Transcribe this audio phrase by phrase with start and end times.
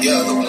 [0.00, 0.48] The one.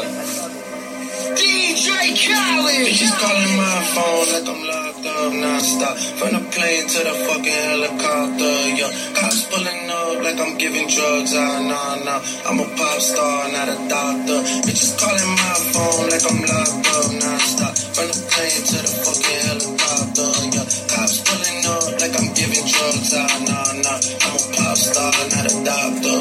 [1.35, 2.87] DJ Khaled.
[2.87, 5.95] Bitches calling my phone like I'm locked up non-stop.
[6.15, 8.91] From the plane to the fucking helicopter, yeah.
[9.11, 12.23] Cops pulling up like I'm giving drugs, ah, nah, nah.
[12.47, 14.39] I'm a pop star, not a doctor.
[14.63, 17.75] Bitches calling my phone like I'm locked up non-stop.
[17.91, 20.67] From the plane to the fucking helicopter, yeah.
[20.95, 23.99] Cops pulling up like I'm giving drugs, ah, nah, nah.
[23.99, 26.19] I'm a pop star, not a doctor.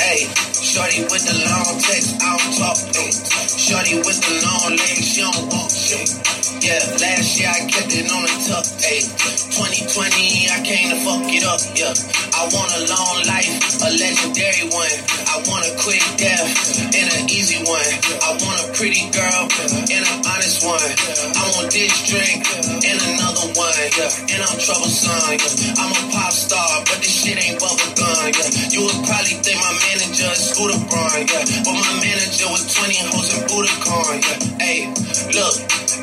[0.00, 0.24] Hey,
[0.56, 2.21] shorty with the long text,
[2.72, 3.12] Talk, ay.
[3.52, 6.08] Shorty with the long legs, she don't walk, shit.
[6.64, 9.12] Yeah, last year I kept it on the tuck, ayy.
[9.52, 11.92] 2020, I came to fuck it up, yeah.
[12.32, 13.52] I want a long life,
[13.84, 14.96] a legendary one.
[15.28, 16.48] I want a quick death
[16.96, 17.92] and an easy one.
[18.24, 19.52] I want a pretty girl
[19.92, 20.80] and an honest one.
[20.80, 22.40] I want this drink
[22.88, 24.32] and another one, yeah.
[24.32, 25.76] And I'm troublesome, yeah.
[25.76, 28.72] I'm a pop star, but this shit ain't bubble gum, yeah.
[28.72, 31.44] You would probably think my manager is Scooter Braun, yeah.
[31.68, 31.92] But my
[33.62, 34.58] Budokan, yeah.
[34.58, 34.86] Hey,
[35.38, 35.54] look,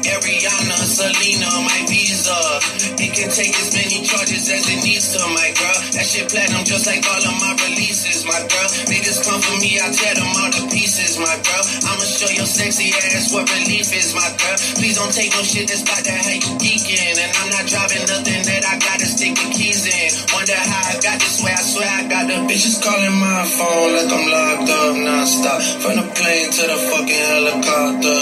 [0.08, 2.19] Ariana, Selena, my visa.
[2.30, 5.78] It can take as many charges as it needs to, my girl.
[5.98, 8.70] That shit platinum just like all of my releases, my girl.
[8.86, 11.64] Niggas come for me, I tear them all to pieces, my girl.
[11.90, 14.58] I'ma show your sexy ass what relief is, my girl.
[14.78, 17.02] Please don't take no shit that's about to have you geeking.
[17.02, 20.10] And I'm not driving nothing that I gotta stick the keys in.
[20.36, 23.90] Wonder how I got this way, I swear I got the bitches calling my phone
[23.98, 25.60] like I'm locked up non-stop.
[25.82, 28.18] From the plane to the fucking helicopter.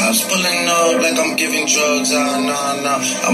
[0.00, 2.98] Cops pulling up like I'm giving drugs, ah, nah, nah.
[3.26, 3.33] I'm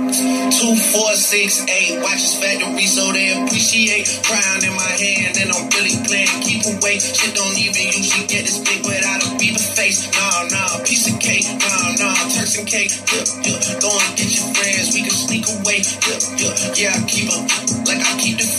[0.00, 2.00] Two, four, six, eight.
[2.00, 4.08] Watches factory so they appreciate.
[4.24, 6.32] Crown in my hand and I'm really playing.
[6.40, 6.96] Keep away.
[6.96, 10.08] Shit don't even usually get this big without a beaver face.
[10.16, 11.44] Nah, nah, piece of cake.
[11.44, 12.96] Nah, nah, Turks and cake.
[13.12, 13.60] Yeah, yeah.
[13.76, 14.88] Go and get your friends.
[14.96, 15.84] We can sneak away.
[15.84, 16.56] Yeah, yeah.
[16.80, 17.44] Yeah, I keep up
[17.84, 18.09] like I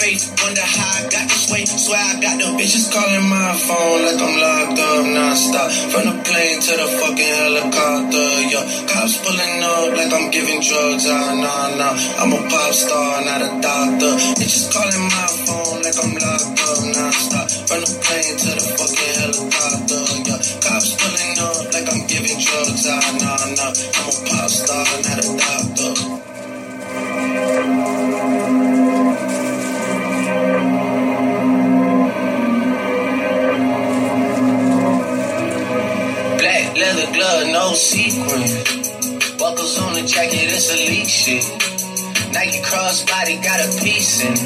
[0.02, 1.62] Wonder how I got this way.
[1.62, 5.70] Swear I got the bitches calling my phone like I'm locked up non-stop.
[5.94, 8.30] From the plane to the fucking helicopter.
[8.50, 11.06] Yeah, cops pulling up like I'm giving drugs.
[11.06, 11.94] Ah, nah, nah.
[12.18, 14.18] I'm a pop star, not a doctor.
[14.42, 17.46] Bitches calling my phone like I'm locked up non-stop.
[17.70, 20.02] From the plane to the fucking helicopter.
[20.26, 22.90] Yeah, cops pulling up like I'm giving drugs.
[22.90, 23.70] Ah, nah, nah.
[23.70, 26.22] I'm a pop star, not a doctor.
[37.02, 38.46] Leather glove, no sequin.
[39.40, 41.42] Buckles on the jacket, it's elite shit.
[42.30, 44.38] Nike crossbody got a piece in.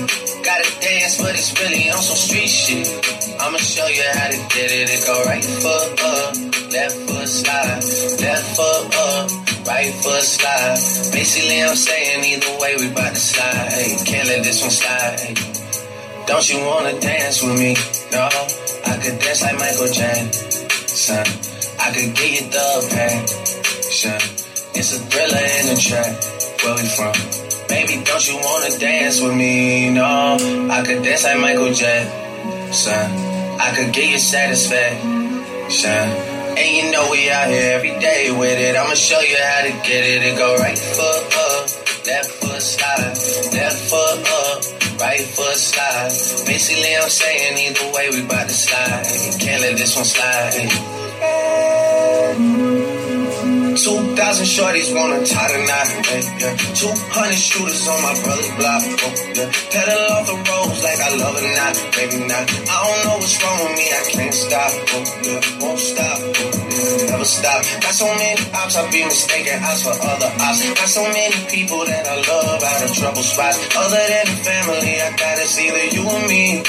[0.41, 2.87] Gotta dance, but it's really on some street shit.
[3.41, 4.87] I'ma show you how to get it.
[4.87, 6.31] It go right foot up,
[6.71, 7.83] left foot slide,
[8.23, 10.79] left foot up, right foot slide.
[11.11, 13.67] Basically, I'm saying either way, we bout to slide.
[13.67, 15.35] Hey, can't let this one slide.
[16.25, 17.75] Don't you wanna dance with me?
[18.15, 18.29] No,
[18.87, 21.64] I could dance like Michael Jackson.
[21.85, 24.17] I could get you the passion.
[24.73, 26.17] It's a thriller in the track.
[26.65, 27.13] Where we from?
[27.69, 29.93] Baby, don't you wanna dance with me?
[29.93, 30.33] No,
[30.73, 33.05] I could dance like Michael Jackson.
[33.61, 36.09] I could get you satisfaction.
[36.57, 38.75] And you know we out here every day with it.
[38.75, 40.25] I'ma show you how to get it.
[40.25, 41.69] It go right foot up,
[42.07, 43.13] left foot slide,
[43.53, 46.09] left foot up, right foot slide.
[46.49, 49.05] Basically, I'm saying either way we bout to slide.
[49.37, 50.94] Can't let this one slide.
[53.75, 55.87] 2,000 shorties wanna tie the knot,
[56.39, 56.55] yeah.
[56.73, 59.51] 200 shooters on my brother's block, oh, yeah.
[59.71, 62.45] Pedal off the roads like I love it not, maybe not.
[62.49, 65.41] I don't know what's wrong with me, I can't stop, oh, yeah.
[65.61, 66.65] Won't stop, oh.
[67.09, 67.63] Never stop.
[67.81, 70.63] Got so many ops, I be mistaken ops for other ops.
[70.63, 73.57] Got so many people that I love out of trouble spots.
[73.75, 76.63] Other than the family, I gotta see either you or me.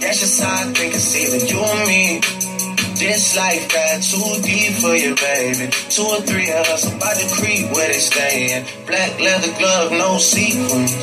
[0.00, 2.20] That's just how I think it's either you or me.
[2.98, 5.70] This life got too deep for you, baby.
[5.86, 8.66] Two or three of us to creep where they stayin'.
[8.86, 10.98] Black leather glove, no sequins.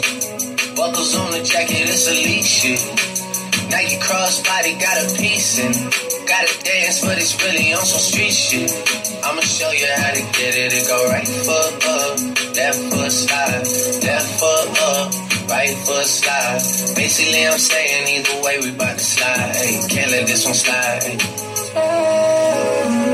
[0.75, 2.83] Buckles on the jacket, it's elite shit.
[3.71, 5.71] Nike crossbody got a piece in.
[6.27, 8.75] Gotta dance, but it's really on some street shit.
[9.23, 10.75] I'ma show you how to get it.
[10.75, 12.19] It go right foot up,
[12.59, 13.63] left foot slide,
[14.03, 15.15] left foot up,
[15.47, 16.59] right foot slide.
[16.99, 19.55] Basically, I'm saying either way we bout to slide.
[19.55, 21.44] Hey, can't let this one slide.
[21.75, 23.04] Hey.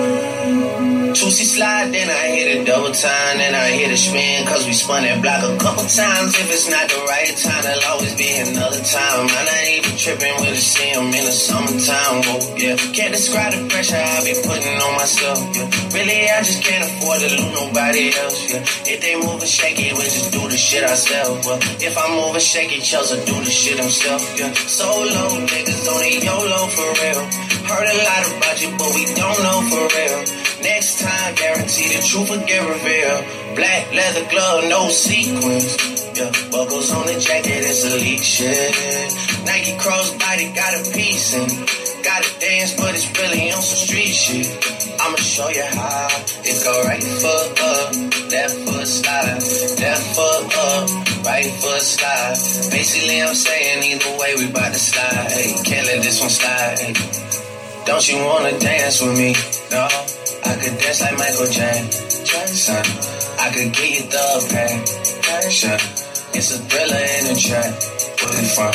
[1.21, 4.73] Juicy slide, then I hit it double time, then I hit a spin, cause we
[4.73, 6.33] spun that block a couple times.
[6.33, 9.29] If it's not the right time, there'll always be another time.
[9.29, 12.73] I'm not even tripping with a sim in the summertime, whoa, yeah.
[12.97, 15.69] Can't describe the pressure I be putting on myself, yeah.
[15.94, 18.65] Really, I just can't afford to lose nobody else, yeah.
[18.89, 22.81] If they moving shaky, we just do the shit ourselves, but if I'm moving shaky,
[22.81, 24.50] Chelsea do the shit himself, yeah.
[24.65, 27.21] Solo niggas on a YOLO for real.
[27.69, 30.50] Heard a lot about you, but we don't know for real.
[30.63, 33.25] Next time, guarantee the truth will get revealed.
[33.56, 35.78] Black leather glove, no sequins.
[36.13, 38.75] Yeah, buckles on the jacket, it's elite shit.
[39.46, 41.50] Nike crossbody got a piece and
[42.04, 44.48] gotta dance, but it's really on some street shit.
[45.02, 46.08] I'ma show you how.
[46.46, 47.90] It go right foot up,
[48.30, 49.42] left foot slide,
[49.81, 52.38] left foot up, right foot slide.
[52.69, 55.31] Basically, I'm saying either way we bout to slide.
[55.31, 56.78] Hey, can't let this one slide.
[56.78, 57.31] Hey.
[57.86, 59.36] Don't you wanna dance with me?
[59.72, 59.88] No.
[60.44, 62.86] I could dance like Michael Jackson.
[63.39, 64.25] I could get you the
[65.24, 65.80] passion.
[66.33, 67.74] It's a thriller in the track.
[68.22, 68.74] Really fun.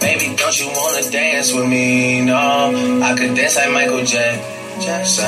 [0.00, 2.22] Baby, don't you wanna dance with me?
[2.24, 5.24] No, I could dance like Michael Jackson.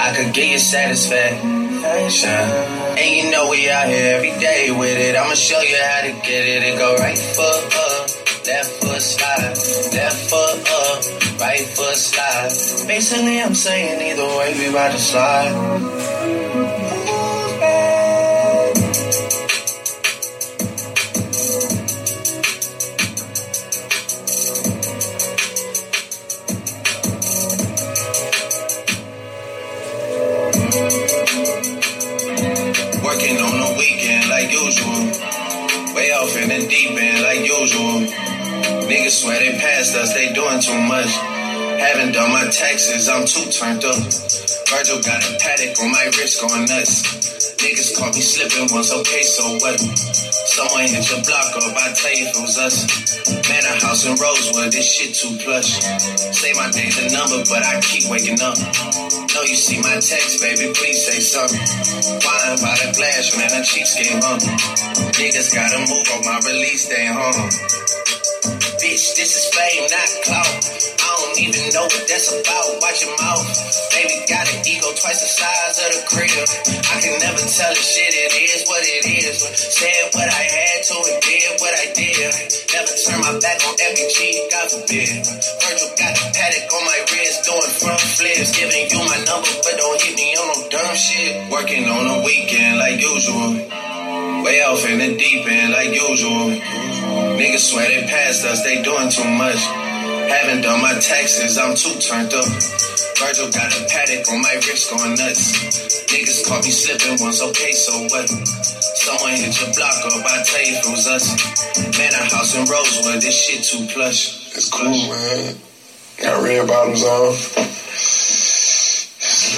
[0.00, 1.42] I could get you satisfaction.
[2.98, 5.16] And you know we out here every day with it.
[5.16, 6.62] I'ma show you how to get it.
[6.62, 8.08] It go right foot up,
[8.46, 9.56] left foot slide,
[9.92, 11.02] left foot up,
[11.42, 12.86] right foot slide.
[12.86, 15.52] Basically, I'm saying either way we ride to slide.
[33.02, 35.00] Working on the weekend like usual.
[35.96, 38.31] Way off in the deep end like usual.
[38.92, 41.08] Niggas swear they passed us, they doing too much.
[41.80, 43.96] Haven't done my taxes, I'm too turned up.
[44.68, 47.00] Virgil got a paddock on my wrist going nuts.
[47.56, 49.80] Niggas caught me slipping once, okay, so what?
[49.80, 52.76] Someone hit your block up, I tell you if it was us.
[53.48, 55.72] Man, a house in Rosewood, this shit too plush.
[56.36, 58.60] Say my day's a number, but I keep waking up.
[58.60, 61.64] Know you see my text, baby, please say something.
[62.20, 64.44] Wine by the glass, man, cheeks game up.
[65.16, 67.81] Niggas gotta move on my release day, huh?
[68.82, 70.58] Bitch, this is fame, not clout.
[70.98, 72.66] I don't even know what that's about.
[72.82, 73.46] Watch your mouth.
[73.94, 76.34] Baby got an ego twice the size of the crib.
[76.90, 79.38] I can never tell the shit, it is what it is.
[79.38, 82.26] Said what I had to and did what I did.
[82.74, 85.30] Never turn my back on FBG, God forbid.
[85.62, 88.50] Virgil got a paddock on my wrist, doing front flips.
[88.50, 91.38] Giving you my number, but don't hit me on no dumb shit.
[91.54, 93.62] Working on the weekend like usual.
[94.42, 96.50] Way off in the deep end like usual.
[97.38, 99.62] Niggas swear they passed us, they doing too much.
[100.34, 102.44] Haven't done my taxes, I'm too turned up.
[103.22, 105.54] Virgil got a paddock on my wrist going nuts.
[106.10, 108.28] Niggas caught me slipping once, okay, so what?
[108.28, 111.98] Someone hit your block up, I tell you it was us.
[111.98, 114.56] Man, a house in Rosewood, this shit too plush.
[114.56, 115.54] It's cool, man.
[116.18, 117.30] Got red bottoms on.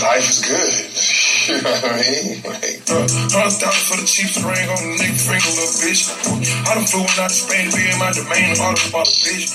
[0.05, 1.24] Life is good.
[1.45, 2.41] Know what I mean?
[2.41, 6.09] Like, Hundred thousand for the Chiefs ring on the nigga finger, little bitch.
[6.31, 9.03] Ooh, I done flew out to Spain to be in my domain, all the a
[9.03, 9.53] bitch.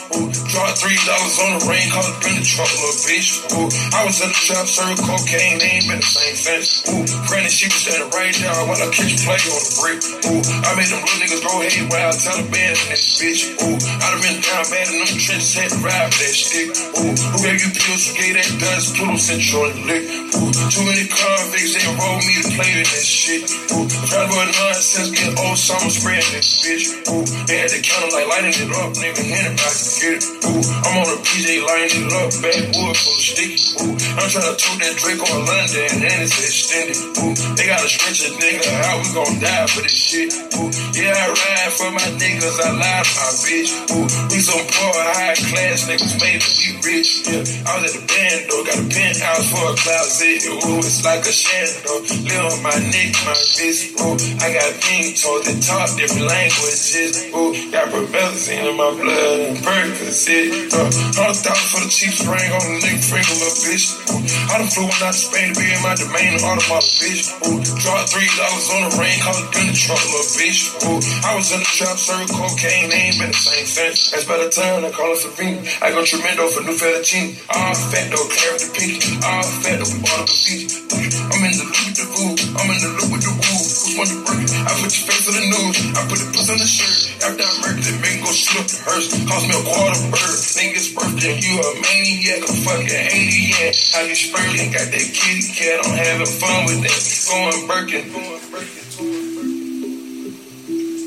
[0.51, 3.41] Dropped three dollars on the rain, cause it been the truck, little bitch.
[3.58, 6.86] Ooh, I was in the trap, serving cocaine, they ain't been the same since.
[6.93, 10.00] Ooh, granted, she was standing right there when I catch play on the brick.
[10.29, 13.17] Ooh, I made them little niggas go ahead while I tell the band in this
[13.17, 13.41] bitch.
[13.65, 16.69] Ooh, I done been down bad in them trenches, had to ride that stick.
[17.00, 20.03] Ooh, who gave you pills, who gave that dust, Pluto sent you on the lick.
[20.36, 23.48] Ooh, too many convicts, they roll me to play in this shit.
[23.71, 26.91] Ooh, avoid nonsense, get old summer spreading this bitch.
[27.07, 30.24] Ooh, they had the counter like lighting it up, nigga, anybody can get it.
[30.43, 33.59] Ooh, I'm on a PJ lighting it up, backwood full of sticky.
[33.79, 37.00] Ooh, I'm trying to tote that Drake on London, and then it's extended.
[37.24, 40.36] Ooh, they gotta stretch a nigga out, we gon' die for this shit.
[40.59, 43.71] Ooh, yeah, I ride for my niggas, I lie to my bitch.
[43.95, 47.24] Ooh, we some poor, high class niggas made to be rich.
[47.24, 50.43] Yeah, I was at the band though, got a penthouse for a closet.
[50.50, 51.33] Ooh, it's like a
[51.70, 53.94] shadow, live on my neck, my wrist.
[54.02, 57.30] Ooh, I got pink toes that talk different languages.
[57.34, 60.74] Ooh, got propellers in my blood and Percocet.
[60.74, 63.86] Uh, hundred thousand for the Chiefs ring on the nigga finger, little bitch.
[64.10, 66.82] Ooh, I done flew out to Spain to be in my domain, all of my
[66.98, 67.30] bitch.
[67.46, 70.60] Ooh, dropped three dollars on the rain, cause it been the truck, little bitch.
[70.90, 74.12] Ooh, I was in the trap, serving cocaine, they ain't been the same since.
[74.12, 75.62] That's by the time I call it Savine.
[75.84, 77.38] I go tremendo for new fettuccine.
[77.54, 78.94] All fat though, clarity pink.
[79.24, 80.82] All fat though, we bought a feature.
[81.32, 82.56] I'm in the the the.
[82.56, 83.60] I'm in the loop with the woo.
[84.24, 84.56] Break it?
[84.63, 85.75] I put your face on the news.
[85.92, 87.20] I put the puss on the shirt.
[87.20, 89.12] After I murdered it, make go slip the hearse.
[89.28, 90.39] Cost me a quarter bird.
[90.56, 93.75] Niggas birthday, you a maniac, a fucking maniac.
[93.92, 94.72] How you spurting?
[94.72, 97.00] Got that kitty cat, I'm having fun with that.
[97.28, 98.08] Going Birkin.
[98.13, 99.28] Going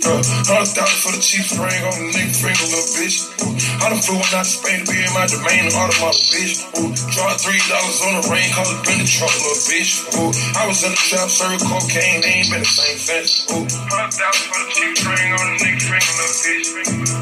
[0.06, 3.30] uh, hundred thousand for the cheap ring on the nigga finger, little bitch.
[3.42, 6.58] Ooh, I done flew out to Spain to be in my domain, automobile, bitch.
[6.78, 9.92] Ooh, dropped three dollars on the rain, cause it been the truck, little bitch.
[10.18, 13.46] Ooh, I was in the trap, serving cocaine, they ain't been the same since.
[13.54, 16.66] Ooh, hundred thousand for the cheap ring on the nigga finger, little bitch.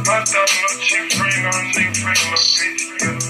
[0.08, 2.82] Hundred thousand for the cheap ring on the nigga finger, little bitch.
[3.04, 3.29] Hundred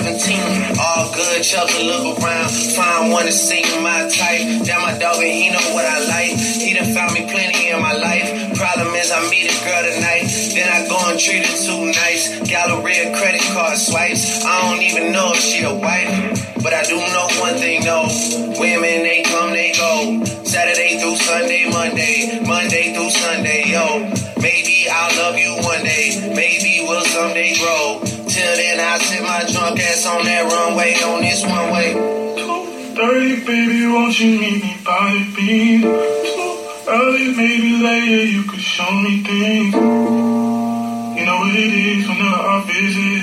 [0.00, 0.80] 2017.
[0.80, 2.50] All good, chuck look around.
[2.50, 4.64] Find one to see my type.
[4.64, 6.32] That my dog and he know what I like.
[6.36, 8.56] He done found me plenty in my life.
[8.56, 12.40] Problem is I meet a girl tonight, then I go and treat her too nice.
[12.48, 14.44] Galleria credit card swipes.
[14.44, 18.08] I don't even know if she a wife, but I do know one thing though.
[18.60, 20.24] Women they come, they go.
[20.44, 24.08] Saturday through Sunday, Monday, Monday through Sunday, yo.
[24.40, 28.09] Maybe I'll love you one day, maybe we'll someday grow.
[28.80, 31.92] Then, I sit my drunk ass on that runway on this one way.
[32.96, 35.84] 30, baby, won't you meet me by the beam?
[36.88, 39.74] Early, maybe later, you could show me things.
[39.74, 43.22] You know what it is whenever I visit.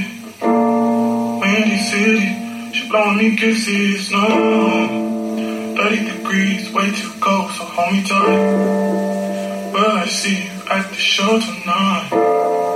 [1.42, 2.30] Windy City,
[2.74, 5.74] she blowing me kisses, no.
[5.76, 9.74] 30 degrees, way too cold, so hold me tight.
[9.74, 12.67] Will I see you at the show tonight?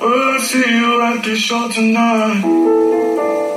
[0.00, 3.47] Will I see you at the show tonight?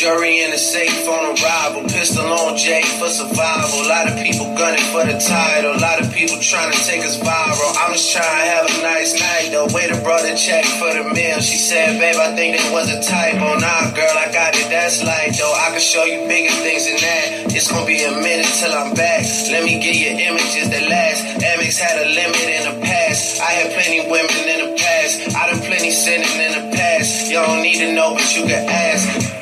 [0.00, 1.84] Jury in the safe on arrival.
[1.84, 3.84] Pistol on Jay for survival.
[3.84, 5.76] A lot of people gunning for the title.
[5.76, 7.68] A lot of people trying to take us viral.
[7.76, 9.68] I'm just trying to have a nice night though.
[9.76, 11.44] Waiter brought a check for the meal.
[11.44, 13.60] She said, babe, I think that was a typo.
[13.60, 14.72] Nah, girl, I got it.
[14.72, 15.52] That's light though.
[15.52, 17.52] I can show you bigger things than that.
[17.52, 19.28] It's gonna be a minute till I'm back.
[19.52, 21.44] Let me get you images that last.
[21.44, 23.44] Amex had a limit in the past.
[23.44, 25.36] I had plenty women in the past.
[25.36, 27.28] I done plenty sinning in the past.
[27.28, 29.39] You don't need to know, but you can ask.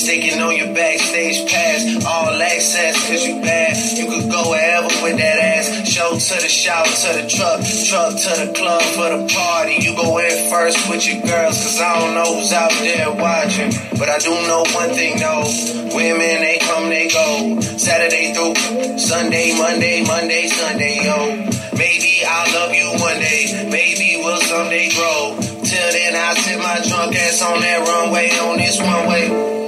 [0.00, 3.76] Sticking on your backstage pass, all access, cause you bad.
[3.76, 5.86] You could go wherever with that ass.
[5.86, 9.76] Show to the shower, to the truck, truck to the club for the party.
[9.84, 13.76] You go in first with your girls, cause I don't know who's out there watching.
[14.00, 15.44] But I do know one thing though,
[15.92, 17.60] women, they come, they go.
[17.60, 18.56] Saturday through
[18.96, 21.44] Sunday, Monday, Monday, Sunday, yo.
[21.76, 25.36] Maybe I'll love you one day, maybe we'll someday grow.
[25.60, 29.59] Till then, I'll sit my drunk ass on that runway, on this one way.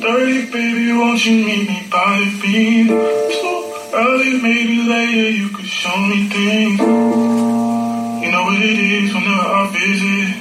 [0.00, 2.88] 30, baby, won't you meet me by the beam?
[2.88, 3.50] So
[3.92, 6.80] early, maybe later, you could show me things.
[6.80, 10.36] You know what it is whenever I visit.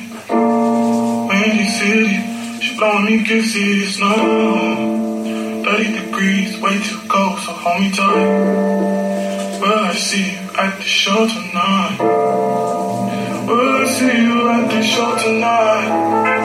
[1.30, 5.64] Windy City, she blowing me kisses, no.
[5.66, 9.60] 30 degrees, way too cold, so hold me tight.
[9.60, 11.98] Will I see you at the show tonight?
[13.46, 16.39] Will I see you at the show tonight?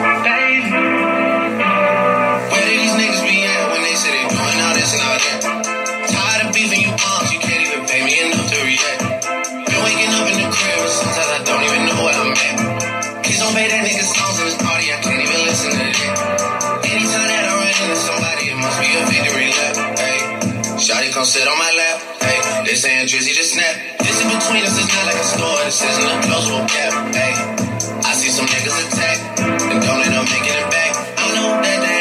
[21.25, 22.21] Come sit on my lap.
[22.21, 22.37] Hey,
[22.69, 23.97] they saying Drizzy just snap.
[23.97, 26.93] This in between us is not like a store, this isn't a closable gap.
[27.17, 27.33] Hey,
[28.05, 30.93] I see some niggas attack and don't end up making it back.
[31.17, 31.94] I know that they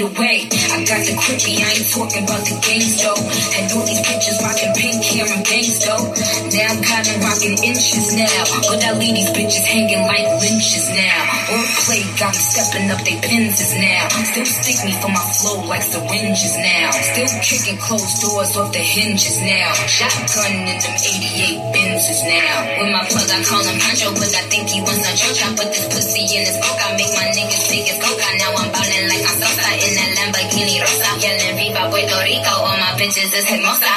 [0.00, 0.48] bitches can see the way.
[0.72, 3.14] I got the crippy, I ain't talking about the gangs though.
[3.52, 6.12] Had all these bitches rocking pink hair and bangs though.
[6.50, 8.44] Now I got them rocking inches now.
[8.68, 11.43] But I leave these bitches hanging like lynches now.
[11.44, 14.08] Wordplay got me stepping up they pins now.
[14.32, 16.88] Still stick me for my flow like syringes now.
[16.90, 19.72] Still kicking closed doors off the hinges now.
[19.84, 22.80] Shotgun in them 88 Benzes now.
[22.80, 25.44] With my plug, I call him Pancho, but I think he wants a church.
[25.44, 26.80] I put this pussy in his coke.
[26.80, 28.24] I make my niggas take his coke.
[28.40, 31.10] Now I'm ballin' like I'm Sosa in that Lamborghini Rosa.
[31.20, 33.92] Yelling Viva Puerto Rico, all my bitches is hermosa.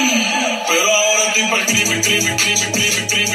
[0.00, 3.29] Pero ahora estoy pa'l crimen, crimen, crimen, crimen, crimen,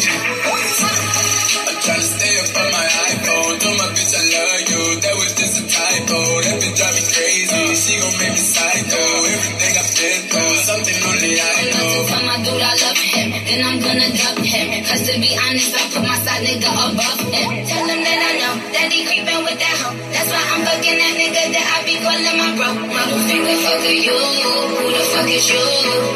[0.00, 1.60] Step in the kitchen.
[1.68, 3.52] I'm trying to stay up on my iPhone.
[3.60, 4.82] Told my bitch I love you.
[5.04, 6.18] That was just a typo.
[6.40, 7.64] That bitch drive me crazy.
[7.76, 9.02] She gon' make me psycho.
[9.28, 12.08] Everything I've been through, something only I know.
[12.08, 14.66] tell my dude I love him, then I'm gonna dub him.
[14.88, 17.50] Cause to be honest, I put my side nigga above him.
[17.68, 19.96] Tell him that I know that he creepin' with that hoe.
[20.16, 22.68] That's why I'm fucking that nigga that I be calling my bro.
[22.90, 24.16] Motherfucker, fuck are you?
[24.16, 25.62] Who the fuck is you?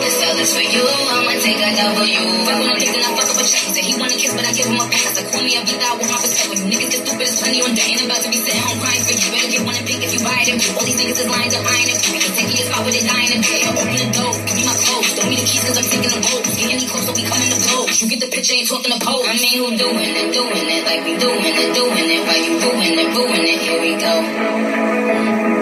[0.00, 0.84] This all is for you.
[0.84, 2.20] I'ma take a W.
[2.44, 3.64] Fuck when I'm thinking I fuck up a check.
[3.74, 5.12] Say he wanna kiss, but I give him a pass.
[5.16, 6.48] Like call me up, but I want my respect.
[6.48, 7.88] When niggas get stupid, it's plenty on day.
[7.94, 9.28] Ain't about to be sitting home crying for you.
[9.28, 10.56] Better get one and pick if you buy it.
[10.74, 12.22] All these niggas is lined up, I ain't a creep.
[12.34, 13.60] Taking your spot with it, dying to pay.
[13.68, 15.10] Open the door, give me my clothes.
[15.14, 16.42] Don't need the keys cause I'm taking the boat.
[16.48, 17.82] Get any closer, we coming to blow.
[17.92, 19.26] You get the picture, ain't talking to pose.
[19.28, 22.22] I mean, who doing it, doing it, like we doing it, doing it.
[22.24, 25.53] While you doing it, ruin it, here we go.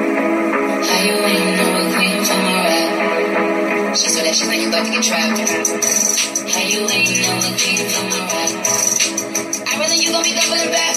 [1.03, 2.43] You queen from?
[3.95, 5.39] She saw that shit like you to get trapped.
[6.49, 8.51] How you ain't know a queen from a rap?
[9.67, 10.92] I really, you gon' be doubling back.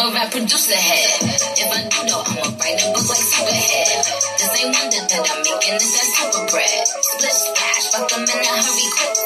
[0.00, 1.20] A rap producer head.
[1.60, 4.00] If I do though, I'ma write a book like Superhead.
[4.40, 6.86] This ain't wonder that I'm making this that super bread.
[6.88, 9.19] Split splash, fuck them in a hurry, quick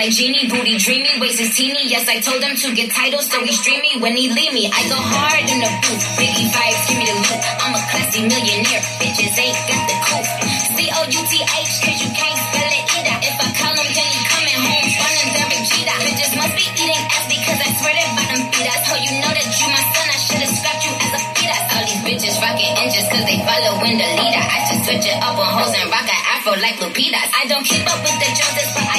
[0.00, 1.84] like genie, booty dreamy, waist is teeny.
[1.84, 4.64] Yes, I told him to get titles, so he stream me when he leave me.
[4.72, 7.40] I go hard in the booth, biggie vibes, give me the loot.
[7.60, 10.30] I'm a classy millionaire, bitches ain't got the coupe.
[10.72, 13.16] C-O-U-T-H, cause you can't spell it either.
[13.28, 15.98] If I call him, then he coming home, running Derek Jeter.
[16.00, 18.80] Bitches must be eating ass because I swear that bottom feed us.
[18.88, 21.64] Oh, you know that you my son, I should've scrapped you as a fetus.
[21.76, 24.44] All these bitches rocking inches cause they following the leader.
[24.48, 27.20] I just switch it up on hoes and rock an afro like Lupita.
[27.36, 28.89] I don't keep up with the Joneses, but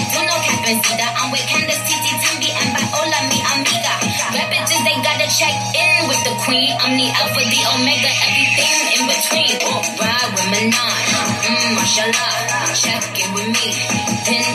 [0.79, 1.11] Cedar.
[1.19, 3.95] I'm with Candace, Titi, Timby, and Viola, mi amiga.
[4.31, 6.71] Rap bitches, they gotta check in with the queen.
[6.79, 9.53] I'm the alpha, the omega, everything in between.
[9.67, 11.03] Walk ride with Minaj.
[11.43, 12.31] Mmm, mashallah.
[12.77, 13.67] Check it with me.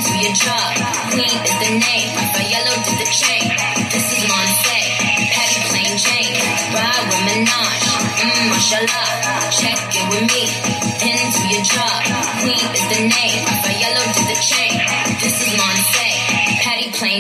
[0.07, 0.72] Do your job.
[1.12, 1.95] Queen is the name.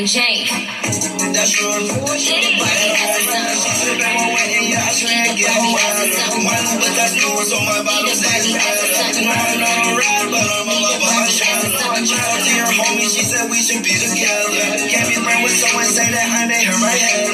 [0.06, 0.46] Plain Jane.
[1.32, 1.66] That's true.
[1.66, 2.56] Everybody
[6.76, 9.26] But that's new, so my bottle's Everybody has a something.
[9.26, 11.08] I'm not a rap, but I'm a lover.
[11.08, 14.50] I shout I shout to your homie, she said we should be together.
[14.92, 17.24] Can't be with someone, say that I may hurt my head.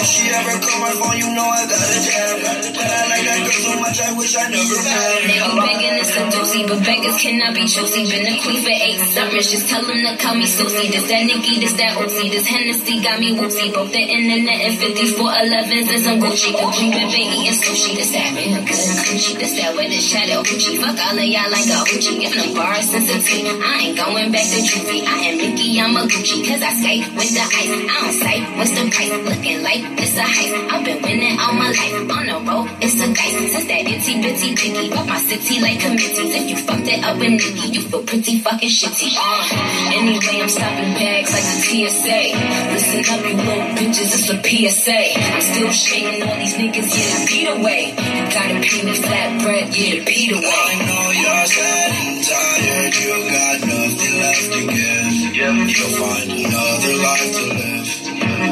[0.00, 2.34] If she ever call my phone, you know I got a jab.
[2.72, 5.20] But I like that girl so much, I wish I never met her.
[5.26, 8.02] be begging it's a doozy, but beggars cannot be choosy.
[8.06, 10.88] Been a queen for eight summers, just tell them to call me Susie.
[10.88, 13.72] This that Nikki, this that Oopsie, this Hennessy got me woozy.
[13.72, 16.54] Both the internet and 5411s and some Gucci.
[16.54, 20.46] Gucci been eating sushi, this that real good This that with the shadow.
[20.46, 22.22] Fuck all of y'all like a Gucci.
[22.54, 23.50] Bars since a teen.
[23.58, 25.02] I ain't going back to juvie.
[25.02, 26.46] I am Mickey, I'm a Gucci.
[26.46, 27.66] Cause I skate with the ice.
[27.66, 29.10] I don't say what's the price.
[29.26, 30.70] Looking like it's a heist.
[30.70, 31.98] I've been winning all my life.
[32.06, 33.34] On the road, it's a dice.
[33.50, 34.86] Since that itty bitty piggy.
[34.94, 36.30] Fuck my city like committees.
[36.30, 39.18] If you fucked it up with Nikki, you feel pretty fucking shitty.
[39.18, 42.22] Uh, anyway, I'm stopping bags like the TSA.
[42.70, 45.00] Listen up, you little bitches, it's a PSA.
[45.18, 47.82] I'm still shaking all these niggas, yeah, I beat away.
[48.30, 50.42] Gotta pay me flat bread, yeah, to beat away.
[50.42, 55.06] I know you're sad and tired, you got nothing left to give.
[55.36, 57.88] You'll find another life to live.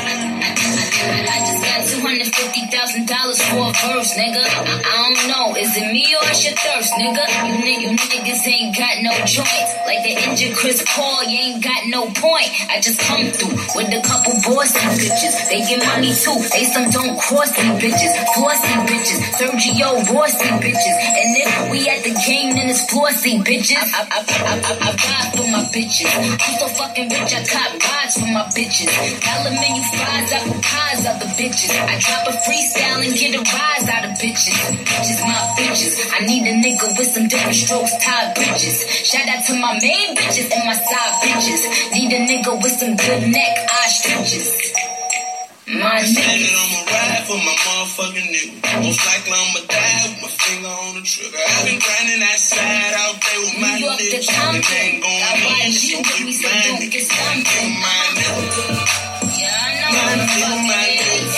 [2.30, 4.38] $150,000 for a verse, nigga.
[4.38, 7.24] I don't know, is it me or is your thirst, nigga?
[7.42, 9.70] You, n- you niggas ain't got no joints.
[9.86, 12.46] Like the injured Chris Paul, you ain't got no point.
[12.70, 15.34] I just come through with a couple boys and bitches.
[15.50, 18.12] They get money too, they some don't cross me bitches.
[18.38, 20.96] Flossy bitches, Sergio Rossi bitches.
[21.18, 23.74] And if we at the game, then it's flossy bitches.
[23.90, 26.06] I, I, I, I, I ride for my bitches.
[26.14, 28.90] I'm so fucking rich, I cop rides for my bitches.
[29.26, 31.74] Aluminum fries, apple pies, other bitches.
[31.74, 34.56] I drop a freestyle and get a rise out of bitches.
[34.84, 35.94] Bitches, my bitches.
[36.12, 38.84] I need a nigga with some different strokes, tied bridges.
[39.06, 41.62] Shout out to my main bitches and my side bitches.
[41.94, 44.72] Need a nigga with some good neck, eye stretches.
[45.70, 46.18] My niggas.
[46.18, 48.82] that I'ma ride for my motherfucking nigga.
[48.82, 51.38] Most likely I'ma die with my finger on the trigger.
[51.38, 54.66] I've been grinding that side out there with my New York to Compton.
[54.66, 56.90] ain't going Got why in, you so give me keep some my dope, nigga.
[56.90, 57.70] get something.
[57.78, 58.50] My nigga.
[59.30, 61.29] Yeah, I know My the nigga, my nigga.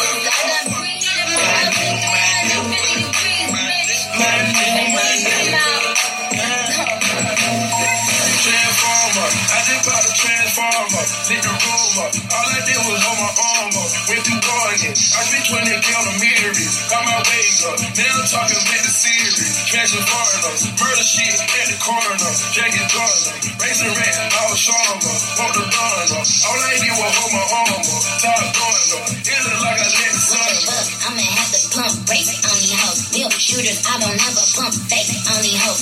[9.12, 12.12] Transformer, I just bought a transformer, lit the room up.
[12.32, 14.92] All I did was hold my arm up, went through Garden.
[14.96, 17.76] I spent 20 k on the mirrors, got my wig up.
[17.92, 23.36] Now I'm talking back to series, smashing foreigners, murder shit at the corner, Jackie Jordan,
[23.60, 26.24] racing rat, all stronger, want the up.
[26.48, 27.84] All I did was hold my arm up,
[28.16, 29.12] top up.
[29.12, 30.56] It look like I let the sun.
[31.04, 33.00] I'ma have to pump brakes on these hoes.
[33.16, 35.80] Milk shooters, I don't ever pump fake on these hoes.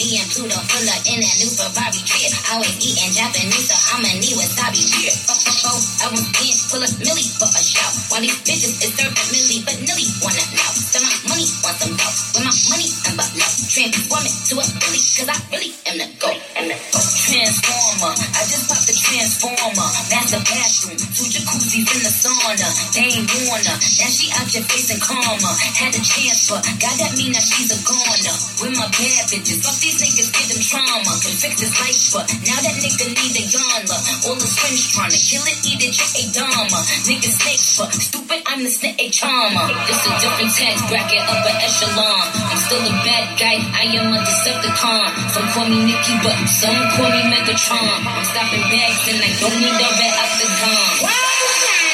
[0.00, 2.32] Me and Pluto pull up in that new Ferrari trip.
[2.52, 5.12] Always eating Japanese, so I'ma need wasabi here.
[5.28, 7.92] Oh, oh, oh, I was bench, pull up Millie for a shout.
[8.08, 10.72] While these bitches is serving Millie, but Nilly wanna know.
[10.72, 12.16] So my money want some dough.
[12.36, 13.50] With my money, I'm but low.
[13.70, 16.30] Transform it to a Billy, cause I really am the go.
[16.56, 17.00] Am the go.
[17.00, 19.88] Transformer, I just popped the transformer.
[20.08, 22.68] Master bathroom, two jacuzzis in the sauna.
[22.96, 25.52] They Dame Warner, now she out here facing karma.
[25.78, 28.36] Had a chance, but God that mean that she's a goner.
[28.60, 31.12] With my bad bitches, fuck these niggas, give them trauma.
[31.22, 33.98] Can fix his life, but now that nigga need a yonder.
[34.26, 36.80] All his friends trying to kill it, eat it, just a dama.
[37.06, 39.66] Niggas snake, but stupid, I'm the snake, a charmer.
[39.86, 42.24] It's a different tax bracket, upper echelon.
[42.50, 45.08] I'm still a bad guy, I am a Decepticon.
[45.30, 47.98] Some call me Nikki, but some call me Megatron.
[48.02, 51.06] I'm stopping bags and I don't need a red octagon.
[51.06, 51.89] Oh,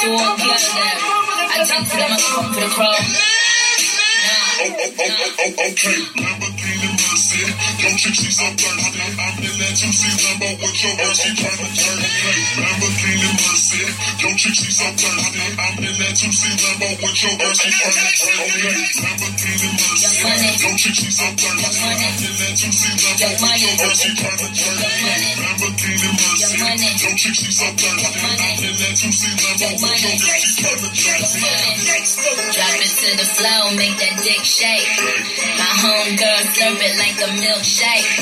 [0.00, 0.48] So I'm there.
[0.48, 3.04] I talk to them, I come for the crowd.
[4.60, 5.98] Oh, oh, okay.
[6.22, 7.42] Lamborghini Mercy.
[7.42, 9.02] Yo, chick, she's so thirsty.
[9.02, 11.10] I'm in that 2C Lambo with your girl.
[11.10, 12.06] She tryna turn me.
[12.62, 13.82] Lamborghini Mercy.
[14.22, 15.42] Yo, chick, she's so thirsty.
[15.58, 17.50] I'm in that 2C Lambo with your girl.
[17.50, 18.78] She tryna turn me.
[19.02, 20.22] Lamborghini Mercy.
[20.62, 21.82] Yo, chick, she's so thirsty.
[21.82, 23.94] I'm in that 2C Lambo with your girl.
[23.98, 24.94] She tryna turn me.
[25.42, 26.62] Lamborghini Mercy.
[26.62, 28.22] Yo, chick, she's so thirsty.
[28.22, 30.38] I'm in that 2C Lambo with your girl.
[30.38, 31.58] She tryna turn me.
[32.54, 34.86] Drop it to the flow, make that dick shake.
[35.58, 38.12] My homegirl slurp it like a milkshake.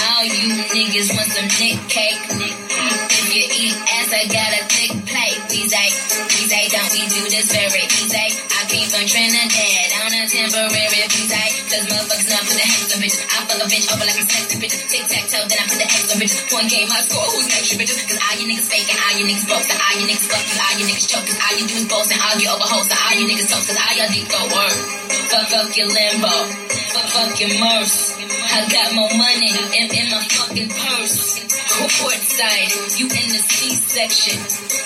[0.00, 2.24] All you niggas want some dick cake.
[2.24, 5.36] If you eat ass, I got a thick plate.
[5.52, 8.16] We say, don't we do this very easy?
[8.48, 11.36] I came from Trinidad on a temporary visa.
[11.68, 13.20] Cause motherfuckers I put the hands on bitches.
[13.28, 14.82] I fuck a bitch over like I'm sexy bitches.
[14.88, 16.40] Tic tac toe, then I put the hands on bitches.
[16.48, 18.00] Point game, my score, who's next, bitches?
[18.08, 19.64] Cause all you niggas fake and all you niggas broke.
[19.68, 21.26] So all you niggas fuck, cause all you niggas choke.
[21.28, 22.88] Cause all you do is boast and argue over hoes.
[22.88, 24.76] So all you niggas toast, cause all y'all deep go word.
[25.28, 26.71] Fuck, fuck your Lambo.
[26.92, 28.12] Fuck, fuck your Merce.
[28.52, 31.40] I got more money in, in my fucking purse.
[31.72, 34.36] Courtside, you in the C-section.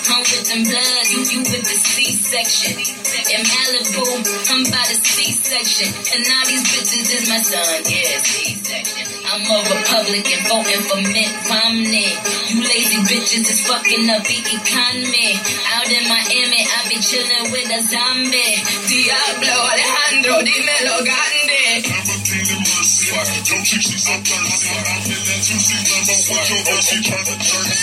[0.07, 2.79] I'm with them bloods, you, you with the C-section.
[2.79, 4.07] In Malibu,
[4.47, 5.91] I'm by the C-section.
[6.15, 9.03] And all these bitches is my son, yeah, C-section.
[9.27, 12.15] I'm a Republican voting for Mitt Romney.
[12.47, 15.35] You lazy bitches is fucking up the economy.
[15.75, 18.63] Out in Miami, I be chilling with a zombie.
[18.87, 21.46] Diablo Alejandro, dímelo Gandhi.
[21.65, 23.09] Lamborghini Mercy.
[23.09, 24.69] Yo, chick, she's thirsty.
[24.77, 26.81] I'm in that 2C Lambo with your girl.
[26.81, 27.77] She tryna turn me.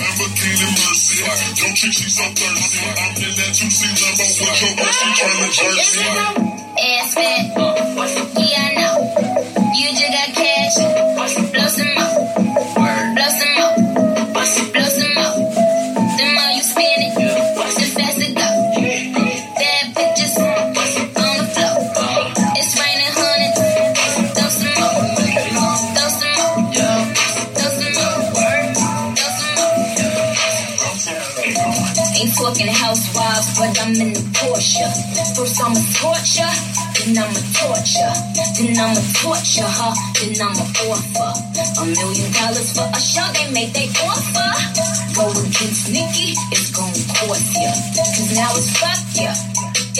[0.00, 1.24] Lamborghini Mercy.
[1.24, 2.80] Yo, chick, she's thirsty.
[2.88, 4.92] I'm in that 2C Lambo with your girl.
[4.92, 6.52] She tryna turn me.
[6.80, 7.44] Ass fat.
[8.38, 8.77] Yeah,
[35.68, 36.48] I'ma torture,
[36.96, 38.14] then I'ma torture,
[38.56, 41.28] then I'ma torture her, then I'ma offer
[41.76, 43.28] a million dollars for a show.
[43.36, 44.48] They make they offer.
[45.12, 47.68] Go against Nikki, it's gonna cost ya.
[48.00, 49.28] Cause now it's fuck ya.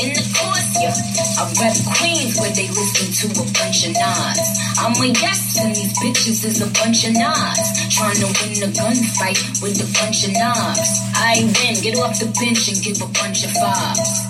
[0.01, 0.97] In the course, yeah.
[1.37, 4.49] I rep Queens where they listen to a bunch of nods.
[4.81, 7.93] I'm a yes, and these bitches is a bunch of nods.
[7.93, 10.89] Trying to win the gunfight with a bunch of knobs.
[11.13, 14.28] I win, get off the bench and give a bunch of vibes.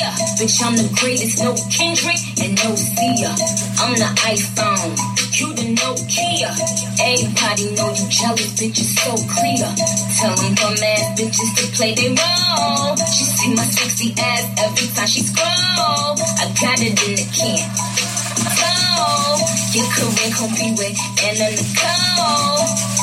[0.00, 3.36] Bitch, I'm the greatest, no Kendrick and no Sia.
[3.84, 4.96] I'm the iPhone,
[5.36, 6.56] you the Nokia.
[6.96, 9.68] Everybody know you jealous, bitch, it's so clear.
[10.16, 12.96] Tell them bum ass bitches to play their role.
[13.12, 16.16] She see my sexy ass every time she scroll.
[16.16, 17.68] I got it in the can.
[18.56, 18.72] So,
[19.76, 22.99] your career gon' be with Anna Nicole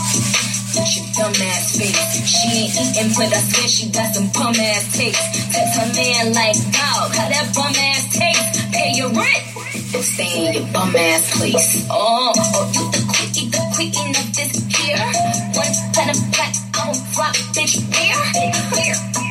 [0.78, 1.98] with your dumb ass face.
[2.26, 5.52] She ain't eating, but I swear she got some bum ass taste.
[5.52, 8.72] Text her man like, dog, how that bum ass taste?
[8.72, 9.44] Pay your rent.
[9.98, 11.88] Stay in your bum ass place.
[11.90, 14.98] Oh, oh, you the quickie, the queen of this here.
[15.58, 18.22] One platinum black, I don't rock, bitch, here.
[18.78, 19.27] Yeah.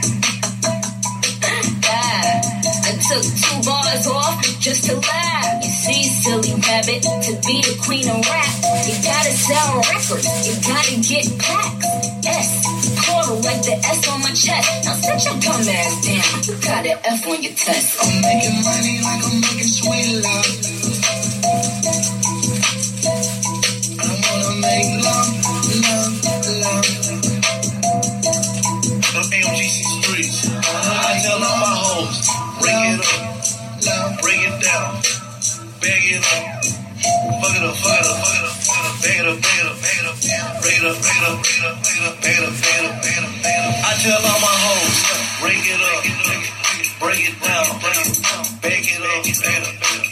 [3.06, 5.62] Took two bars off just to laugh.
[5.62, 8.50] You see, silly rabbit, to be the queen of rap,
[8.82, 11.86] you gotta sell records, you gotta get packs.
[12.26, 12.50] S,
[13.06, 14.66] plural like the S on my chest.
[14.84, 18.02] Now set your dumb ass down, you got an F on your test.
[18.02, 20.65] I'm making money like I'm making sweet love.
[34.66, 34.98] down.
[35.80, 36.66] Bag it up.
[37.40, 38.56] Fuck it up, fuck it up, fuck it up.
[43.78, 44.96] I tell all my hoes,
[45.40, 46.02] break it up,
[46.98, 49.24] break it down, break it down, it up,